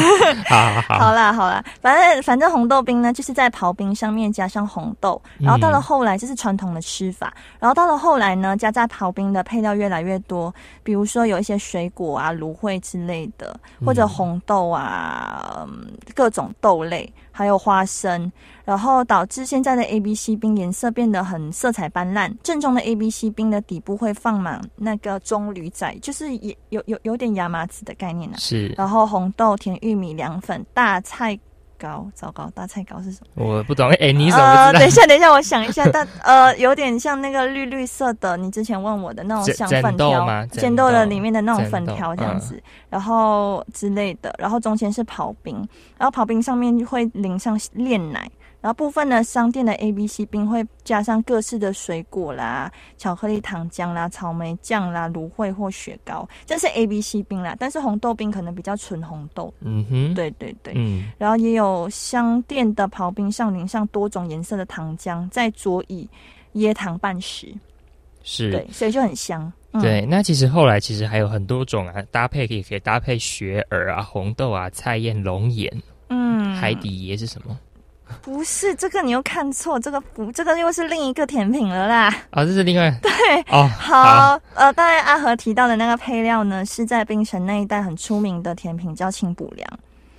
[0.48, 18.30] 好好好，好啦好啦，反正反正红豆冰呢，就是在刨冰上面加上红豆，然后到了后来这是传统的吃法，然后到了后来呢，加在刨冰的配料越来越多，比如说有一些水果啊、芦荟之类的，或者红豆啊、嗯各种豆类，还有花生，
[18.66, 22.30] 然后导致现在的 A B C 冰颜色变得很色彩斑斓。
[22.42, 28.36] 正宗的 A B C 冰的底部会放满那个棕榈仔，就是也有有有点亚麻籽的概念啊。
[28.36, 31.38] 是然后红豆、甜玉米、凉粉、大菜
[31.80, 33.44] 糕，糟糕，大菜糕是什么？
[33.44, 34.78] 我不懂，哎、你怎么知道？
[34.78, 45.56] 等一下，等一下，我想一下， 但呃，有点像那个绿绿色的，你之前问我的那种煎像粉条吗，煎豆的里面的那种粉条这样嗯子，然后之类的，然后中间是刨冰，
[45.98, 48.30] 然后刨冰上面会淋上炼奶。
[48.60, 57.56] 然后部分呢商店的 A、B、C 冰会加上各式的水果啦、巧克力糖浆啦、草莓酱啦、芦荟或雪糕，这是 A、B、C 冰啦。
[57.58, 60.74] 但是红豆冰可能比较纯红豆，嗯哼，，对对对。
[60.76, 66.08] 嗯，然后也有商店的刨冰上淋上多种颜色的糖浆，再佐以
[66.54, 67.54] 椰糖半食，
[68.22, 69.50] 是，对，所以就很香。
[69.72, 75.72] 嗯、对，那其实后来其实还有很多种啊，搭配也可以搭配雪耳啊、红豆啊、菜燕、龙眼、
[76.08, 77.56] 嗯，海底椰是什么？
[78.22, 82.06] 不是这个，你又看错，这个不，这个又是另一个甜品了啦。
[82.30, 83.10] 啊，这是另外 对，
[83.50, 89.68] 哦，好，呃，当然阿和提到的那个配料呢，是在冰城那一带很出名的甜品，叫清补凉。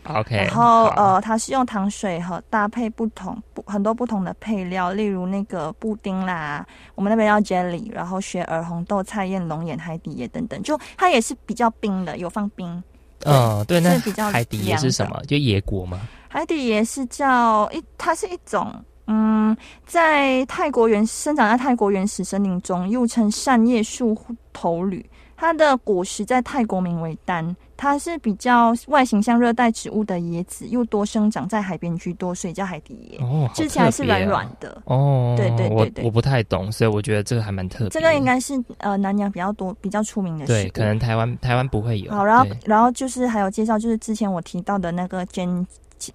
[0.06, 12.84] ，OK，然后呃，它是用糖水和搭配不同不很多不同的配料，例如那个布丁啦，我们那边叫 jelly，然后雪耳、红豆、菜燕、龙眼、海底椰等等，就它也是比较冰的，有放冰。
[13.26, 15.22] 嗯，对，那是比较海底椰是什么？
[15.28, 16.02] 就野果吗？
[16.34, 18.74] 海底椰是叫一，它是一种
[19.08, 24.18] 嗯，在泰国原生长在泰国原始森林中，又称扇叶树
[24.54, 25.06] 头铝。
[25.36, 33.22] 它的果实在泰国名为丹，它是比较外形像热带植物的椰子，又多生长在海边居多，所以叫海底椰。
[33.26, 34.82] 哦，好吃起来是软软的。
[34.86, 37.90] 哦，对对对我对我不太懂，所以我觉得这个还蛮特别。
[37.90, 42.10] 这个应该是呃南洋比较多、比较出名的对，可能台湾台湾不会有。
[42.10, 45.68] 好，然后然后就是还有介绍，就是之前我提到的那个煎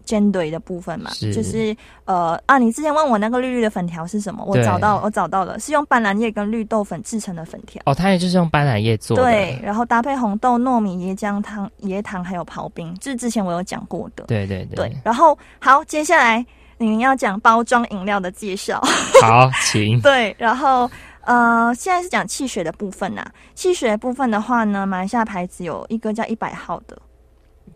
[0.05, 7.83] 煎堆的部分嘛，是就是呃啊，你之前问我那个绿绿的粉条是什么，我找到我找到了，是用斑斓叶跟绿豆粉制成的粉条。
[7.87, 9.23] 哦，它也就是用斑斓叶做的。
[9.23, 14.25] 对，然后搭配红豆、糯米、椰浆汤、椰糖还有刨冰，这是之前我有讲过的。
[14.25, 16.45] 对对对，然后好，接下来
[16.79, 18.81] 你们要讲包装饮料的介绍。
[19.23, 20.01] 好，请。
[20.01, 20.91] 对，然后
[21.23, 26.97] 呃，现在是讲汽水的部分呐、汽水的部分的话呢，马来西亚牌子有一个叫一百号的，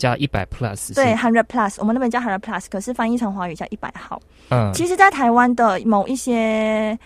[0.01, 0.95] 叫一百 plus。
[0.95, 4.21] 对，，hundred plus，我们那边叫 hundred plus，可是翻译成华语叫一百号。
[4.49, 6.99] 嗯，其实，在台湾的某一些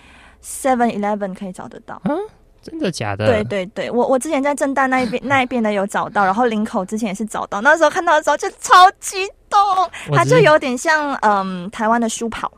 [0.43, 2.01] Seven Eleven 可以找得到。
[2.05, 2.17] 嗯
[2.63, 3.27] 真的假的？
[3.27, 9.61] 对对对，我我之前在正大那一边 那一边的有找到，然后林口之前也是找到，那时候看到的时候就超激动，
[10.17, 12.51] 它就有点像嗯台湾的书跑。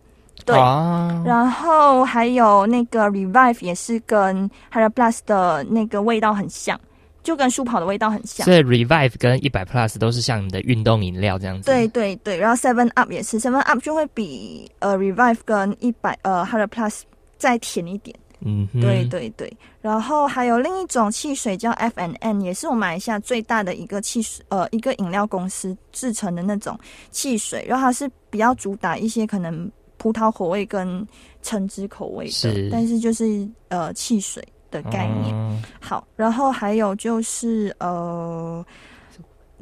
[0.44, 6.79] 对，啊，然后还有那个 Revive 也是跟 Hara Plus 的那个味道很像，
[7.27, 8.45] 就跟舒跑的味道很像。
[8.45, 11.67] 所以 revive 跟一百 plus 都是像你的运动饮料这样子。
[11.67, 17.01] 对对对，然后 Seven Up 也是，Seven Up 就会比呃 Revive 跟一百呃 Hara Plus
[17.37, 18.17] 再甜一点。
[18.41, 26.79] 嗯哼，对对对，然后还有另一种汽水叫 F N N，也是我们马来西亚最大的一个汽水呃一个饮料公司制成的那种
[27.11, 31.05] 汽水，然后它是比较主打一些可能葡萄口味跟
[31.43, 34.47] 橙汁口味的，是但是就是呃汽水
[34.83, 35.35] 的概念。
[35.35, 38.65] 哦好，然后还有就是呃。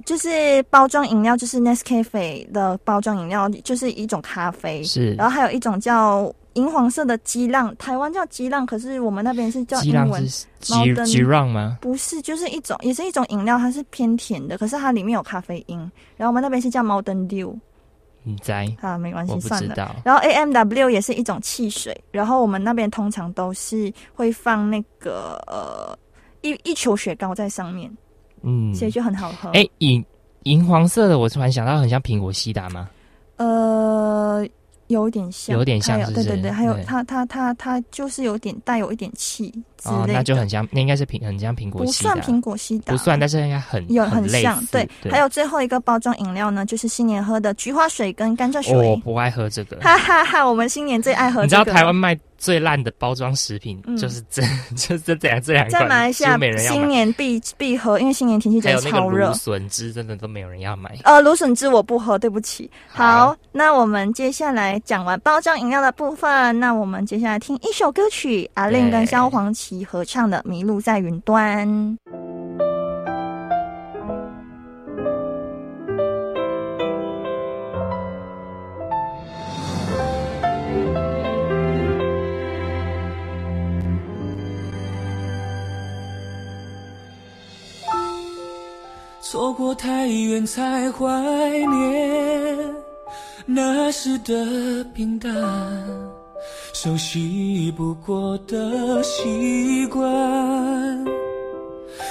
[0.04, 4.82] 就是包装饮料，就是 Nescafe 的包装饮料，就是一种咖啡。
[4.82, 10.20] 是然后还有一种叫银黄色的激浪，台湾叫激浪，可是我们那边是叫英文，
[10.68, 11.78] 猫灯鸡浪吗？
[11.80, 15.78] 不是，就是一种，也是一种饮料，它是偏甜的，可是它里面有咖啡因。
[16.16, 17.54] 然后我们那边是叫猫灯 dew，
[18.24, 18.66] 你在？
[18.80, 19.96] 啊，没关系，算了。
[20.04, 25.96] 然后 A M W 也是一种汽水，然后我们那边通常都是会放那个呃
[26.40, 27.94] 一一球雪糕在上面，
[28.42, 29.50] 嗯，所以就很好喝。
[29.50, 30.04] 哎，银
[30.44, 32.88] 银黄色的，我突然想到很像苹果西达吗？
[33.36, 33.73] 呃，
[34.88, 44.88] 有点像，有点像是是对对对，还有它它它它就是有点带有一点气之哦，类的，那就很像，那应该是苹很像苹果不西达，算苹果西达，不算，但是应该很有很像对。
[45.10, 48.74] 还有最后一个包装饮料呢，就是新年喝的菊花水跟甘蔗水。
[48.74, 49.76] 我不爱喝这个。
[49.80, 51.44] 哈哈哈，我们新年最爱喝、这个。
[51.44, 54.42] 你知道台湾卖最烂的包装食品嗯就是这，
[54.76, 56.86] 就是这样这两在，马来西亚新。
[56.86, 59.34] 年必必喝，因为新年天气真的超热芦。
[59.34, 60.94] 笋汁，真的都没有人要买。
[61.04, 62.70] 呃，芦笋汁我不喝，对不起。
[62.88, 71.66] 好，好那我们接下来讲完包装饮料的部分，那我们接下来听一首歌曲，阿令跟萧煌奇合唱的《迷路在云端》。
[89.34, 91.08] 错过太远才怀
[91.50, 92.56] 念
[93.46, 95.34] 那时的平淡，
[96.72, 101.04] 熟悉不过的习惯，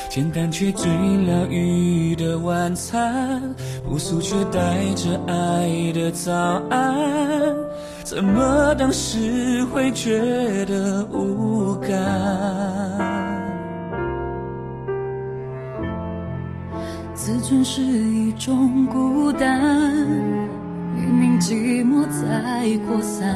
[0.10, 3.42] 简单却最疗愈的晚餐，
[3.88, 6.34] 朴素却带着爱的早
[6.70, 7.56] 安，
[8.04, 13.23] 怎么当时会觉得无感？
[17.16, 19.62] 自尊是一种孤单，
[20.96, 23.34] 明明寂寞在扩散，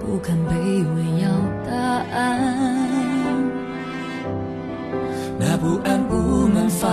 [0.00, 0.52] 不堪卑
[0.94, 1.28] 微要
[1.64, 1.72] 答
[2.14, 2.68] 案。
[5.38, 6.88] 那不安不满发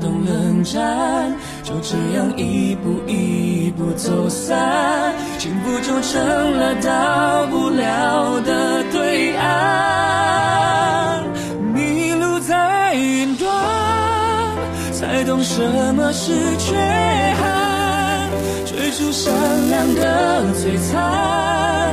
[0.00, 6.22] 动冷战，就这样一步一步走散，幸福就成
[6.56, 10.73] 了到不了的对岸。
[15.34, 15.60] 懂什
[15.96, 16.76] 么是缺
[17.40, 18.30] 憾，
[18.64, 19.34] 追逐善
[19.68, 21.92] 良的璀璨，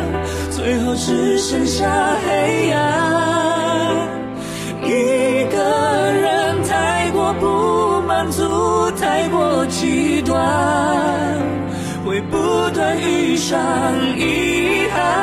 [0.52, 1.90] 最后只剩下
[2.24, 4.08] 黑暗。
[4.84, 5.58] 一个
[6.22, 10.40] 人太过不满足，太过极端，
[12.06, 12.38] 会不
[12.76, 13.60] 断遇上
[14.20, 15.21] 遗憾。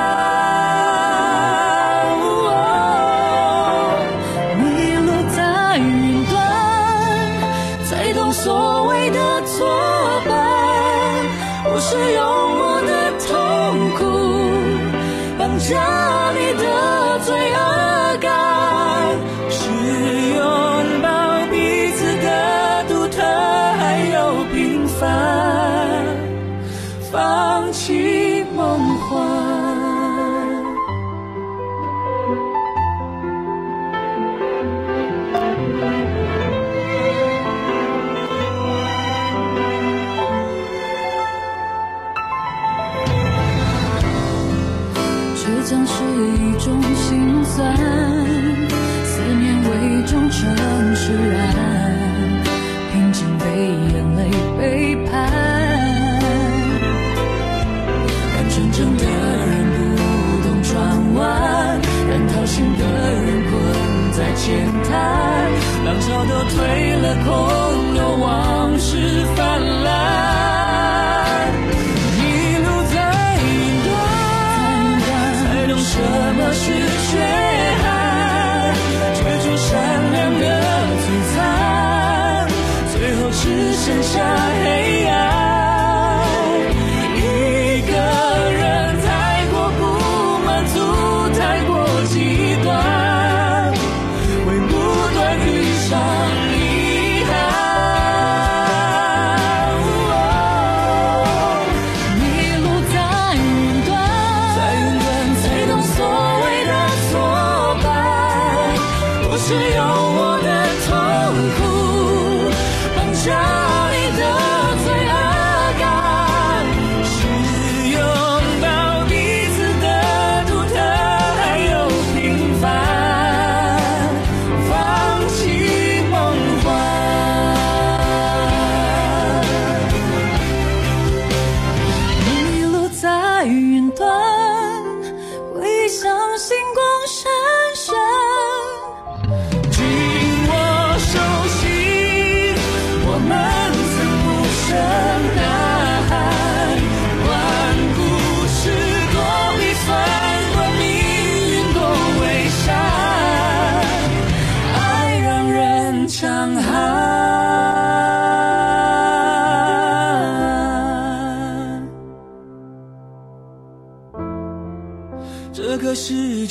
[64.90, 70.17] 浪潮都退了，空留往事泛滥。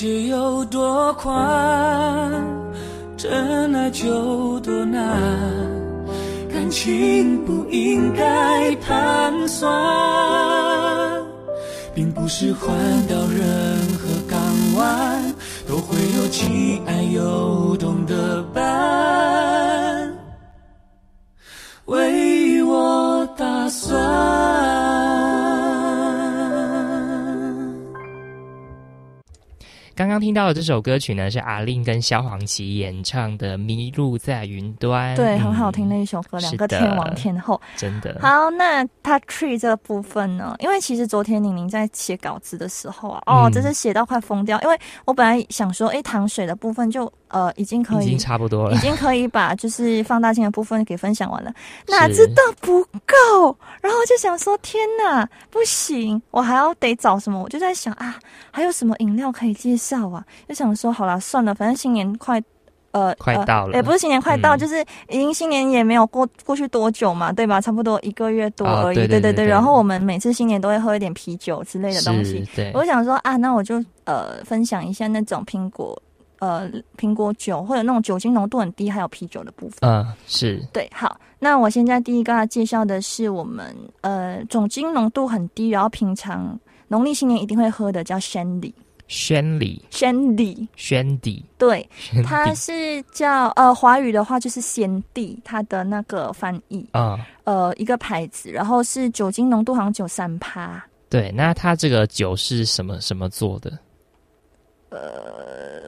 [0.08, 2.32] 有多宽，
[3.16, 5.22] 真爱就多难。
[6.52, 9.72] 感情不应该盘算，
[11.94, 12.76] 并不是换
[13.08, 14.40] 到任何港
[14.76, 15.34] 湾
[15.68, 18.16] 都会有既爱又懂的
[29.98, 37.60] 刚刚听到的这首歌曲呢，是阿令跟萧煌奇演唱的《迷路在云端》，对，嗯很好听的一首歌，两个天王天后。
[37.76, 38.16] 真的。
[38.22, 40.56] 好，那他 tree 这个部分呢？
[40.60, 44.62] 因为其实昨天宁宁在写稿子的时候啊，哦，嗯真是写到快疯掉。
[44.62, 51.52] 因为我本来想说，哎，糖水的部分就呃已经可以已经差不多了已，经可以把就是放大镜的部分给分享完了，
[51.90, 57.42] 哪知道不够，然后就想说天哪，不行，我还要得找什么？
[57.42, 58.16] 我就在想啊，
[58.52, 60.26] 还有什么饮料可以介绍啊？
[60.48, 62.42] 就想说好了，算了，反正新年快。
[62.92, 64.80] 呃，呃快到了也不是新年快到，嗯就是
[65.10, 67.60] 已经新年也没有过过去多久嘛，对吧？
[67.60, 68.96] 差不多一个月多哦而已。
[68.96, 76.02] 对对对对然后我们每次新年都会喝一点啤酒之类的东西是，，对，我想说啊，那我就呃分享一下那种苹果
[76.40, 76.68] 呃
[76.98, 79.78] 苹果酒或者那种酒精浓度很低，还有啤酒的部分。
[79.82, 86.58] 嗯，是对，好，那我现在第一个要介绍的是我们呃酒精浓度很低，然后平常
[86.88, 88.74] 农历新年一定会喝的叫山里
[89.08, 100.84] 宣礼、山里，宣底、对，宣它是叫呃华语的话就是先帝，它的那个翻译啊、呃一个牌子，然后是酒精浓度好像九三趴。
[101.10, 103.72] 对，那它这个酒是什么什么做的？
[104.90, 105.00] 呃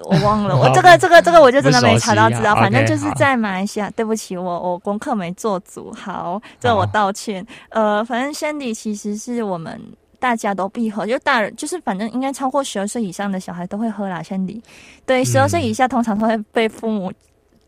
[0.05, 3.89] 我忘了， 我这个这个这个我就真的没查到资料，不熟悉反正就是在马来西亚。
[3.91, 7.45] 对不起，我我功课没做足，好，这我道歉。
[7.69, 9.81] 呃，反正 Shandy 其实是我们。
[10.19, 14.61] 大家都必喝，就大人就是反正应该超过十二岁以上的小孩都会喝啦，Shandy。
[15.05, 17.11] 对，十二岁以下通常都会被父母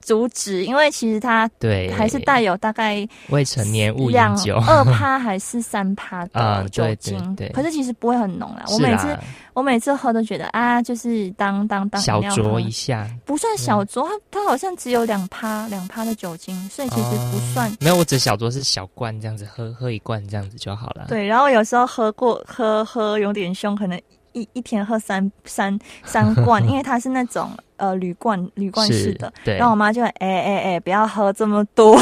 [0.02, 4.58] 阻止，因为其实它对，还是带有大概未成年物饮两酒。
[4.68, 8.64] 二趴还是三趴啊的酒对对精，对可是其实不会很浓啦。
[8.70, 9.18] 我每次，
[9.54, 17.70] 我每次喝都觉得啊，就是当当当小酌一下，不算小酌，它它好像只有两趴两趴的酒精，所以其实不算。
[17.70, 21.06] 哦没有，我只小酌是小罐这样子喝，喝一罐这样子就好了。
[21.08, 24.00] 对，然后有时候喝过喝喝有点凶，可能
[24.34, 29.32] 一一天喝三三三罐， 因为它是那种呃铝罐铝罐式的。
[29.44, 31.98] 对然后我妈就会哎哎哎，不要喝这么多。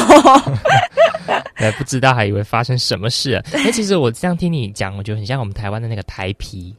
[1.56, 3.42] 对， 不知道还以为发生什么事了。
[3.54, 6.74] 哎，其实我这样听你讲，我觉得很像我们台湾的那个台啤，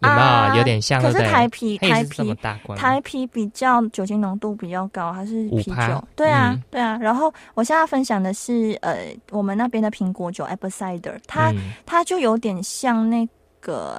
[0.00, 0.20] 有没有？
[0.20, 2.34] 啊有点像，可是台啤台啤
[2.76, 6.04] 台啤比较酒精浓度比较高，还是啤酒？
[6.16, 6.98] 对啊，嗯对啊。
[7.00, 8.96] 然后我现在要分享的是，呃，
[9.30, 13.26] 我们那边的苹果酒 apple cider，它、嗯它就有点像那
[13.60, 13.96] 个，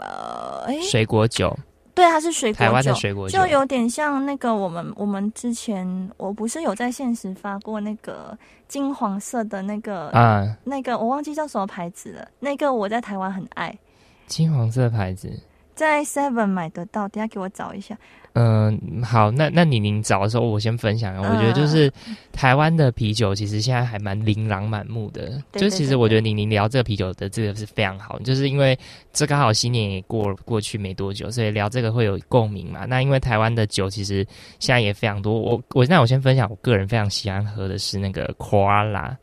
[0.00, 1.56] 呃，哎，水果酒，
[1.94, 3.38] 对，它是水果酒，台湾的水果酒。
[3.38, 8.36] 就有点像那个我们我们之前我不是有在现实发过那个
[8.68, 13.78] 金黄色的那个、啊，那个我忘记叫什么牌子了，那个我在台湾很爱，
[14.26, 15.32] 金黄色牌子。
[15.74, 17.98] 在 Seven 买得到，等下给我找一下。
[18.34, 21.16] 嗯，好，那那你您找的时候，我先分享。
[21.18, 21.88] 我觉得嗯就是
[22.32, 25.40] 台湾的啤酒，其实现在还蛮琳琅满目的。
[25.52, 28.76] 就其实我觉得你您聊这个啤酒的这个是非常好，就是因为
[29.12, 32.84] 这刚好新年也过过去没多久，所以聊这个会有共鸣嘛。
[32.86, 34.26] 那因为台湾的酒其实
[34.58, 39.14] 现在也非常多，我我那我先分享我个人非常喜欢喝的是那个 Koala。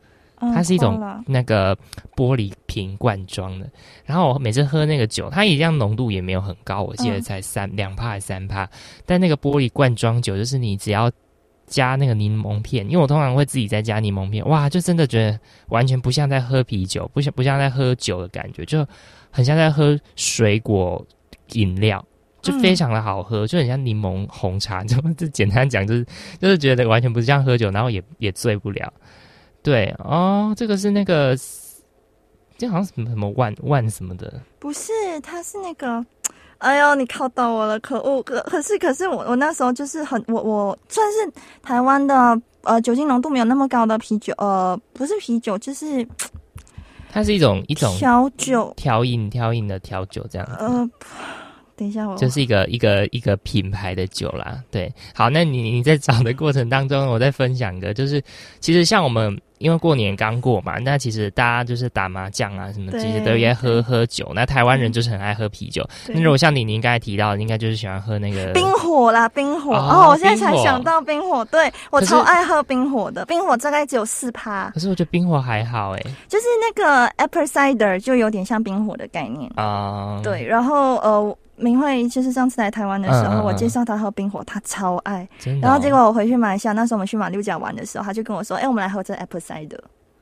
[0.41, 1.75] 嗯它是一种那个
[2.15, 3.69] 玻璃瓶罐装的，
[4.05, 8.67] 然后我每次喝那个酒，它一样浓度也没有很高，我记得嗯才三两帕还三帕，
[9.05, 11.11] 但那个玻璃罐装酒，就是你只要
[11.67, 15.39] 加那个柠檬片，因为我通常会自己再加柠檬片，哇，就真的觉得
[15.69, 18.85] 完全不像在喝啤酒，不像不像在喝酒的感觉，就
[19.29, 21.05] 很像在喝水果
[21.53, 22.03] 饮料。
[22.41, 26.03] 就非常的好喝，就很像柠檬红茶， 就就简单讲，就是
[26.39, 28.91] 就是觉得完全不像喝酒，然后也也醉不了。
[29.63, 31.35] 对哦，这个是那个，
[32.57, 34.91] 这好像什么什么万万什么的，不是，
[35.21, 36.05] 它是那个。
[36.61, 38.21] 哎呦，你考到我了，可恶！
[38.21, 41.17] 可可是可是我我那时候就是很我我算是
[41.63, 46.07] 台湾的呃酒精浓度没有那么高的啤酒，呃不是啤酒就是
[47.11, 50.53] 它是一种一种调酒，调饮调饮的调酒这样子。
[50.59, 50.87] 呃，
[51.75, 58.23] 等一下我就是一个一个一个品牌的酒啦，对，好，那你你在找的过程当中，我再分享一个，就是
[58.59, 64.31] 其实像我们因为过年刚过嘛，那其实大家就是打麻将啊什么，其实都也喝喝酒。
[64.33, 79.51] 那台湾人就是很爱喝啤酒，那如果像你你应该提到的，应该就是喜欢喝那个冰火啦，冰火哦哦我现在才想到冰火，对我超爱喝冰火的，冰火大概只有四趴，可是我觉得冰火还好哎、就是那个 apple cider 就有点像冰火的概念。
[79.55, 85.27] 啊、对，然后呃，明慧就是上次来台湾的时候，嗯嗯嗯我介绍他喝冰火，他超爱。
[85.45, 89.50] 哦、然后结果我回去马来西亚，那时候我们去马六甲玩的时候，他就跟我说：“哎、我们来喝这 apple cider。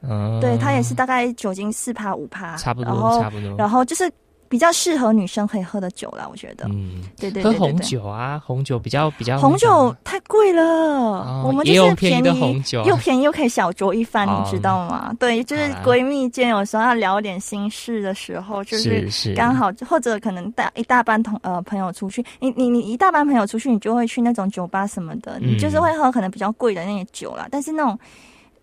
[0.02, 0.40] 嗯。
[0.40, 4.12] 对，它也是大概酒精四趴五趴，差不多然后差不多，然后就是
[4.48, 6.66] 比较适合女生可以喝的酒啦，我觉得。
[6.70, 12.86] 嗯，对对对喝红酒啊，红酒比较比较红酒太贵了，我们就是有便宜的红酒啊。
[12.88, 14.42] 又便宜又可以小酌一番，哦。
[14.44, 15.14] 你知道吗？
[15.20, 19.06] 对，就是闺蜜间有时候要聊点心事的时候，就是
[19.36, 28.00] 刚好或者可能大一大班同呃朋友出去，你你你一大班朋友出去，你就会去那种酒吧什么的，嗯你就是会喝可能比较贵的那些酒啦，但是那种。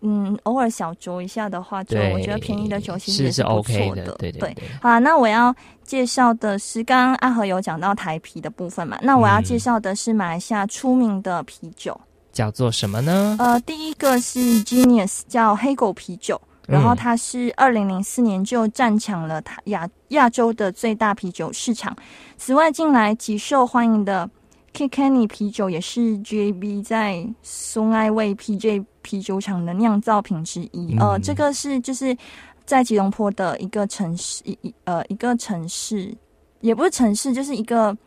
[0.01, 4.67] 嗯，偶尔小酌一下的话，就我觉得便宜的酒其实是是也不 OK 错的，对对对。
[4.81, 11.99] 好啦，那我要介绍的是，刚刚阿和有讲到台啤的部分嘛，那我要嗯介绍的是马来西亚出名的啤酒。
[12.31, 13.35] 叫做什么呢？
[13.39, 21.95] 呃，第一个是 Genius，叫黑狗啤酒，然后嗯它是二零零四年就占抢了它亚亚洲的最大啤酒市场。
[22.37, 24.29] 此外，近来极受欢迎的
[24.77, 30.95] Kilkenny 啤酒也是 JB 在松爱味 PJ 啤酒厂的酿造品之一。
[30.99, 32.15] 呃，嗯这个是就是
[32.63, 36.15] 在吉隆坡的一个城市，一一呃一个城市，
[36.61, 37.97] 也不是城市，就是一个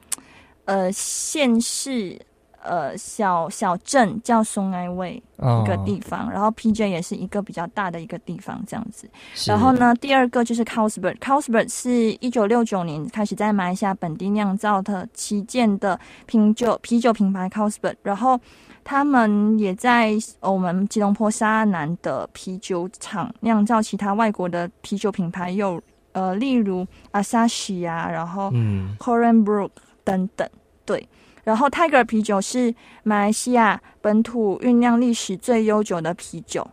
[0.66, 2.16] 呃县市。
[2.62, 9.08] 呃，小小镇叫松爱味，哦一个地方，然后 PJ 也是一个比较大的一个地方，这样子。
[9.46, 11.90] 然后呢，第二个就是 Carlsberg，Carlsberg 是
[12.20, 18.38] 一九六九年开始在马来西亚本地酿造的旗舰的啤酒啤酒品牌 Carlsberg，然后
[18.84, 25.82] 他们也在我们吉隆坡沙南的啤酒厂酿造其他外国的啤酒品牌，有
[26.12, 29.70] 呃，例如 Asahi 啊，然后嗯 c o r e n Brook
[30.04, 30.46] 等等，
[30.84, 31.08] 对。
[31.44, 36.66] 然后 Tiger 啤酒是马来西亚本土酝酿历史最悠久的啤酒。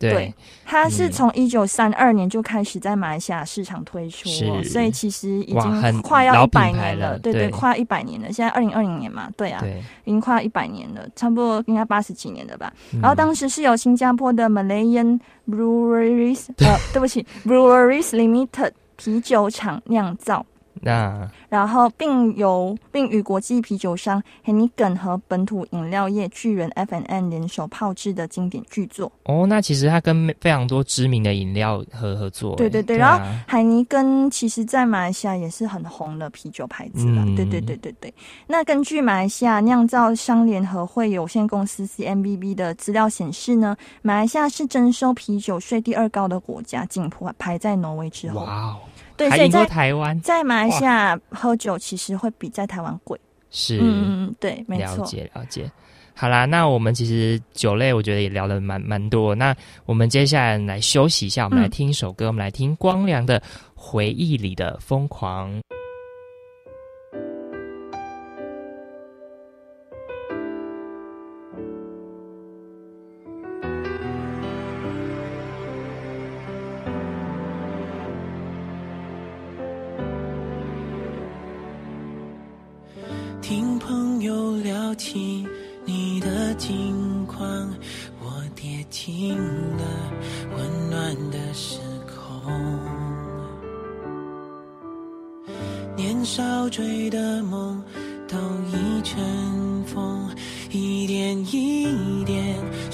[0.00, 0.32] 对，
[0.64, 4.28] 它是从一九三二年就开始在马来西亚市场推出，
[4.62, 7.18] 所以其实已经快要一百年了。
[7.18, 8.32] 对对，快要一百年了。
[8.32, 9.60] 现在二零二零年嘛，对啊，
[10.04, 12.72] 已经快要一百年了，差不多应该八十几年了吧。
[13.02, 20.46] 然后当时是由新加坡的 Malayan Breweries，呃， 对不起，Breweries Limited 啤酒厂酿造。
[20.82, 29.10] 那然后，并由并与国际啤酒商 Heineken 和本土饮料业巨人 F&N 联手炮制的经典巨作。
[29.24, 32.56] 哦，那其实它跟非常多知名的饮料合合作。
[32.56, 37.24] 对对对，然后海尼根其实在马来西亚也是很红的啤酒牌子了。
[37.36, 38.12] 对对对对对。
[38.46, 48.40] 那根据马来西亚酿造商联合会有限公司 CMBB 的资料显示呢，马来西亚是征收啤酒税第二高的国家，仅排在挪威之后。
[48.40, 48.76] 哇哦！
[49.18, 53.20] 对，所以在台湾，在马来西亚喝酒其实会比在台湾贵。
[53.50, 54.98] 是，嗯，对，没错。
[54.98, 55.70] 了解，了解。
[56.14, 59.34] 好啦，那我们其实酒类，我觉得也聊了蛮蛮多。
[59.34, 59.54] 那
[59.86, 63.40] 我们接下来来休息一下，我们来听一首歌，我们来听光良的
[63.74, 65.50] 《回忆里的疯狂》。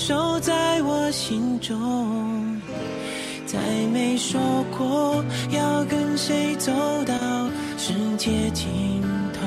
[0.07, 2.61] 守在我心中。
[3.47, 3.59] 再
[3.91, 4.39] 没说
[4.77, 6.71] 过要跟谁走
[7.07, 7.15] 到
[7.79, 8.67] 世界尽
[9.33, 9.41] 头。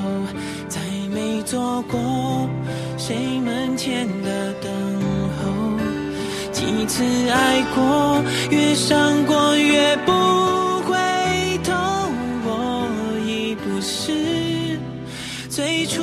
[0.68, 0.80] 再
[1.14, 2.49] 没做过
[2.97, 4.72] 谁门前的等
[5.38, 5.78] 候，
[6.51, 10.12] 几次爱过，越伤过越不
[10.89, 10.97] 回
[11.64, 11.72] 头。
[12.47, 12.89] 我
[13.28, 14.80] 已不是
[15.49, 16.01] 最初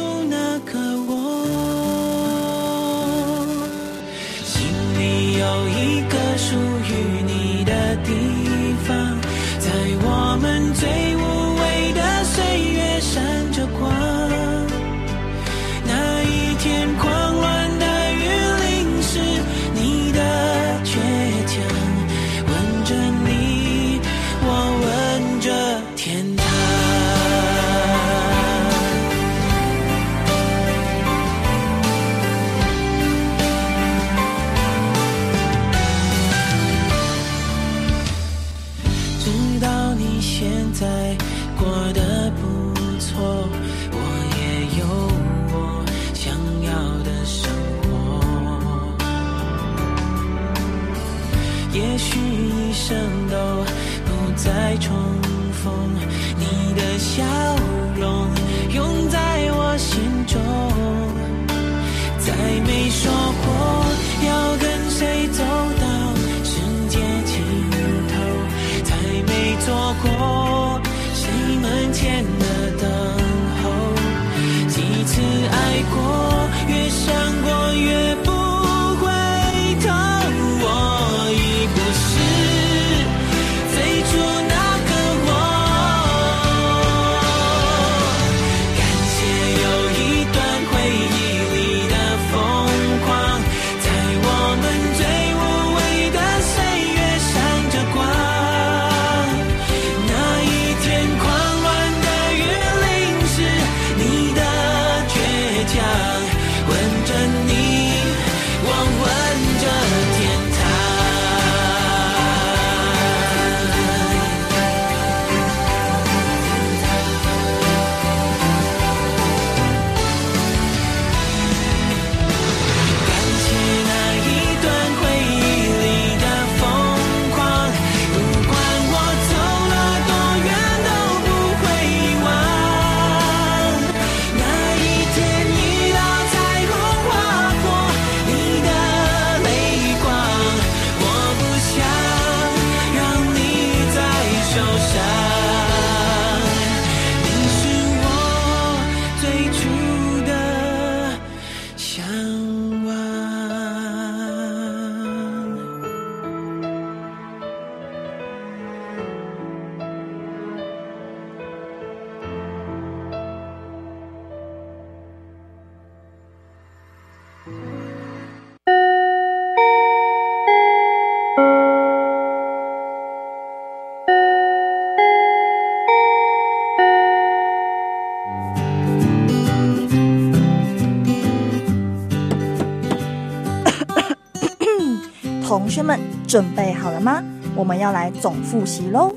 [185.47, 187.23] 同学们准备好了吗？
[187.55, 189.15] 我们要来总复习喽。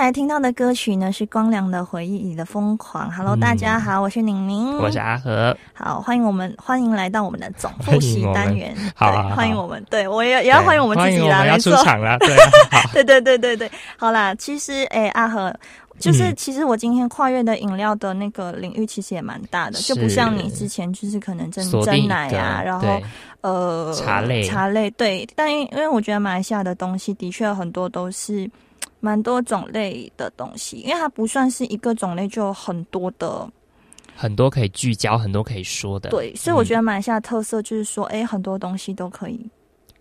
[0.00, 3.08] 才听到的歌曲呢，是光良的《回忆里的疯狂》。
[3.14, 3.40] Hello，、嗯。
[3.40, 8.74] 大家好，我是宁宁，我是阿和，好，欢迎我们，欢迎来到我们的总复习单元。
[8.74, 9.36] 对好好好。
[9.36, 11.76] 欢迎我们，对我也也要欢迎我们自己啦，要没错。
[11.76, 12.34] 出场啦，对
[12.70, 15.54] 啊， 对对对对对，好啦，其实诶，阿和。
[15.96, 16.34] 就是，嗯。
[16.36, 23.00] 其实我今天跨越的饮料的那个领域其实也蛮大的，就不像你之前就是可能真真奶啊，然后
[23.42, 24.42] 呃茶类。
[24.42, 28.50] 茶类对，但因因为我觉得马来西亚的东西的确很多都是
[29.04, 33.46] 蛮多种类的东西，因为它不算是一个种类就有很多的
[34.16, 39.38] 很多可以聚焦，很多可以说的，对，所以我觉得得马来西亚特色就是说，哎、很多东西都可以。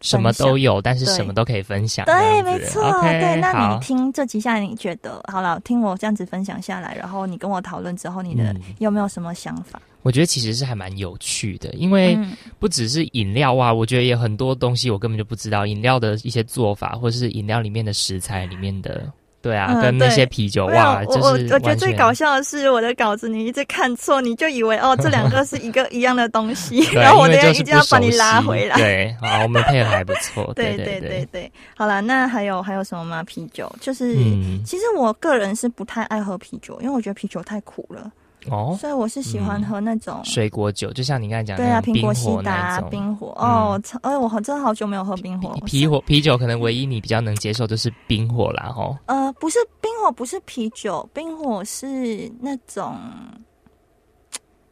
[0.03, 5.41] 什么都有，但是什么都可以分享，对，没错对，那你听这几下，你觉得好。
[5.41, 5.59] 了？
[5.61, 8.61] 听我这样子分享下来，然后你跟我讨论之后，你的嗯。
[8.79, 9.81] 有没有什么想法？
[10.01, 12.31] 我觉得其实是还蛮有趣的，因为嗯。
[12.59, 19.09] 不只是饮料啊，我觉得也很多东西我根本就不知道，饮料的一些做法，或是饮料里面的食材里面的，
[19.43, 28.77] 对啊，嗯跟那些啤酒哇，我我就是我觉得最搞笑的是我的稿子你一直看错，你就以为哦这两个是一个 一样的东西， 然后我等一下一定要把你拉回来。
[28.77, 33.21] 对，好，我们配合还不错， 对对对对对，好了，那还有还有什么吗？
[33.23, 34.15] 啤酒就是。
[34.15, 38.09] 嗯，其实我个人是不太爱喝啤酒，因为我觉得啤酒太苦了，
[38.49, 39.65] 哦，所以我是喜欢嗯。
[39.65, 42.81] 喝那种水果酒，就像你刚才讲的对啊，苹果西达。
[42.89, 43.35] 冰火。
[43.39, 43.47] 嗯。
[43.49, 45.53] 哦，超哎，我好真的好久没有喝冰火。
[45.65, 52.95] 啤火啤酒可能唯一你比较能接受就是冰火啦，吼，呃，不是冰火，不是啤酒，冰火是那种，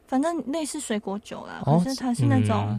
[0.06, 2.78] 反正类似水果酒啦，哦可是它是那种，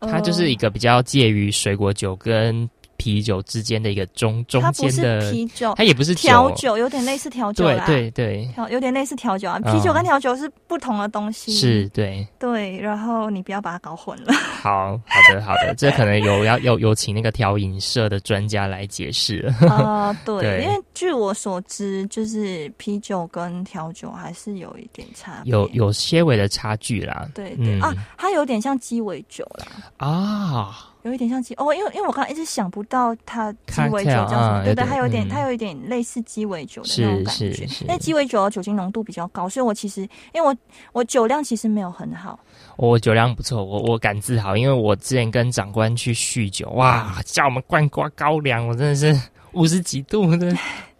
[0.00, 2.68] 呃它就是一个比较介于水果酒跟
[2.98, 14.32] 啤酒之间的一个中中它不是间的，啤酒，它也不是调酒，有点类似调酒对啦，对对，调有点类似调酒啊，嗯啤酒跟调酒是不同的东西，是，对，对，然后你不要把它搞混了。
[14.34, 19.54] 好好的好的，这可能有要有有请那个调饮社的专家来解释了。
[19.60, 20.64] 呃，对， 对。
[20.64, 27.28] 因为据我所知，就是啤酒跟调酒还是有一点差，有有些微的差距啦。
[27.32, 27.80] 对对、嗯。
[27.80, 29.66] 啊，它有点像鸡尾酒啦。
[29.98, 35.28] 啊，有一点像鸡哦，因为因为我刚刚一直想不到它鸡尾酒叫什么，对对，它有一点、嗯。
[35.28, 37.52] 它有一点类似鸡尾酒的那种感觉。
[37.52, 40.56] 是，是但鸡尾酒的酒精浓度比较高，所以我其实因为我
[40.92, 42.38] 我酒量其实没有很好，
[42.76, 49.14] 我酒量不错，我我敢自豪，因为我之前跟长官去酗酒，哇，叫我们灌瓜高粱，我真的是
[49.52, 50.56] 五十几度，真的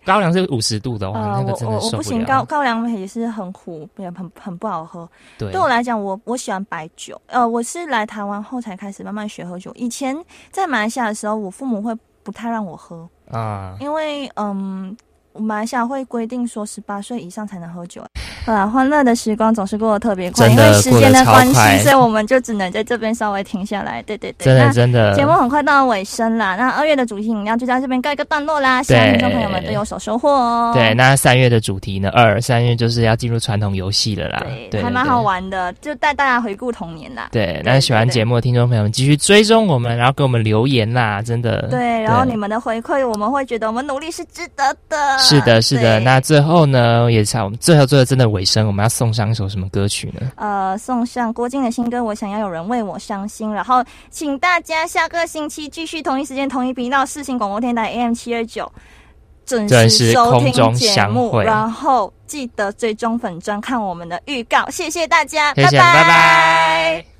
[0.08, 2.24] 高粱是五十度的，话，那个真的我我不行。
[2.24, 5.08] 高高粱也是很苦，也很很不好喝。
[5.36, 7.20] 对对我来讲，我我喜欢白酒。
[7.26, 9.70] 呃，我是来台湾后才开始慢慢学喝酒。
[9.74, 10.16] 以前
[10.50, 14.96] 在马来西亚的时候，我父母会不太让我喝，啊，因为嗯，
[15.38, 18.02] 马来西亚会规定说十八岁以上才能喝酒。
[18.44, 24.02] 好啦，欢乐的时光总是过得特别快，因为时间的关系，所以我们就只能在这边稍微停下来。
[24.02, 30.72] 对对对，真的那真的节目很快到尾声啦，那二月的主题饮料就在这边告一个段落啦，希望对听众朋友们都有所收获哦。
[30.74, 32.08] 对，那三月的主题呢？
[32.10, 35.18] 二三月就是要进入传统游戏了啦，对，对，还蛮好。
[35.18, 37.28] 玩的，就带大家回顾童年啦。
[37.32, 41.62] 对，那喜欢节目的听众朋友们，继续追踪我们，然后给我们留言啦，真的。
[41.68, 45.18] 对，然后你们的回馈，我们会觉得我们努力是值得的。
[45.28, 46.00] 是的，是的。
[46.00, 50.32] 那最后呢，也是我们最后最后真的尾声，我们要送上一首什么歌曲呢？
[50.36, 58.70] 呃，送上郭靖的新歌《我想要有人为我伤心》，然后请大家下个星期继续同一时间同一频道四星广播电台 AM 七二九
[59.44, 61.44] 准准时时收听空中节目，相会。
[61.44, 65.94] 然后记得追踪粉专看我们的预告，谢谢大家，谢谢，拜。
[65.94, 67.17] 拜拜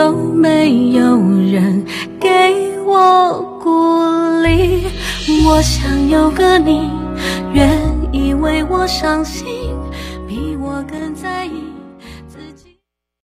[0.00, 1.18] 有没有
[1.52, 1.84] 人
[2.18, 2.28] 给
[2.86, 3.68] 我鼓
[4.42, 4.86] 励？
[5.44, 6.88] 我想有个你，
[7.52, 7.68] 愿
[8.10, 9.44] 意为我伤心，
[10.26, 11.69] 比我更在意。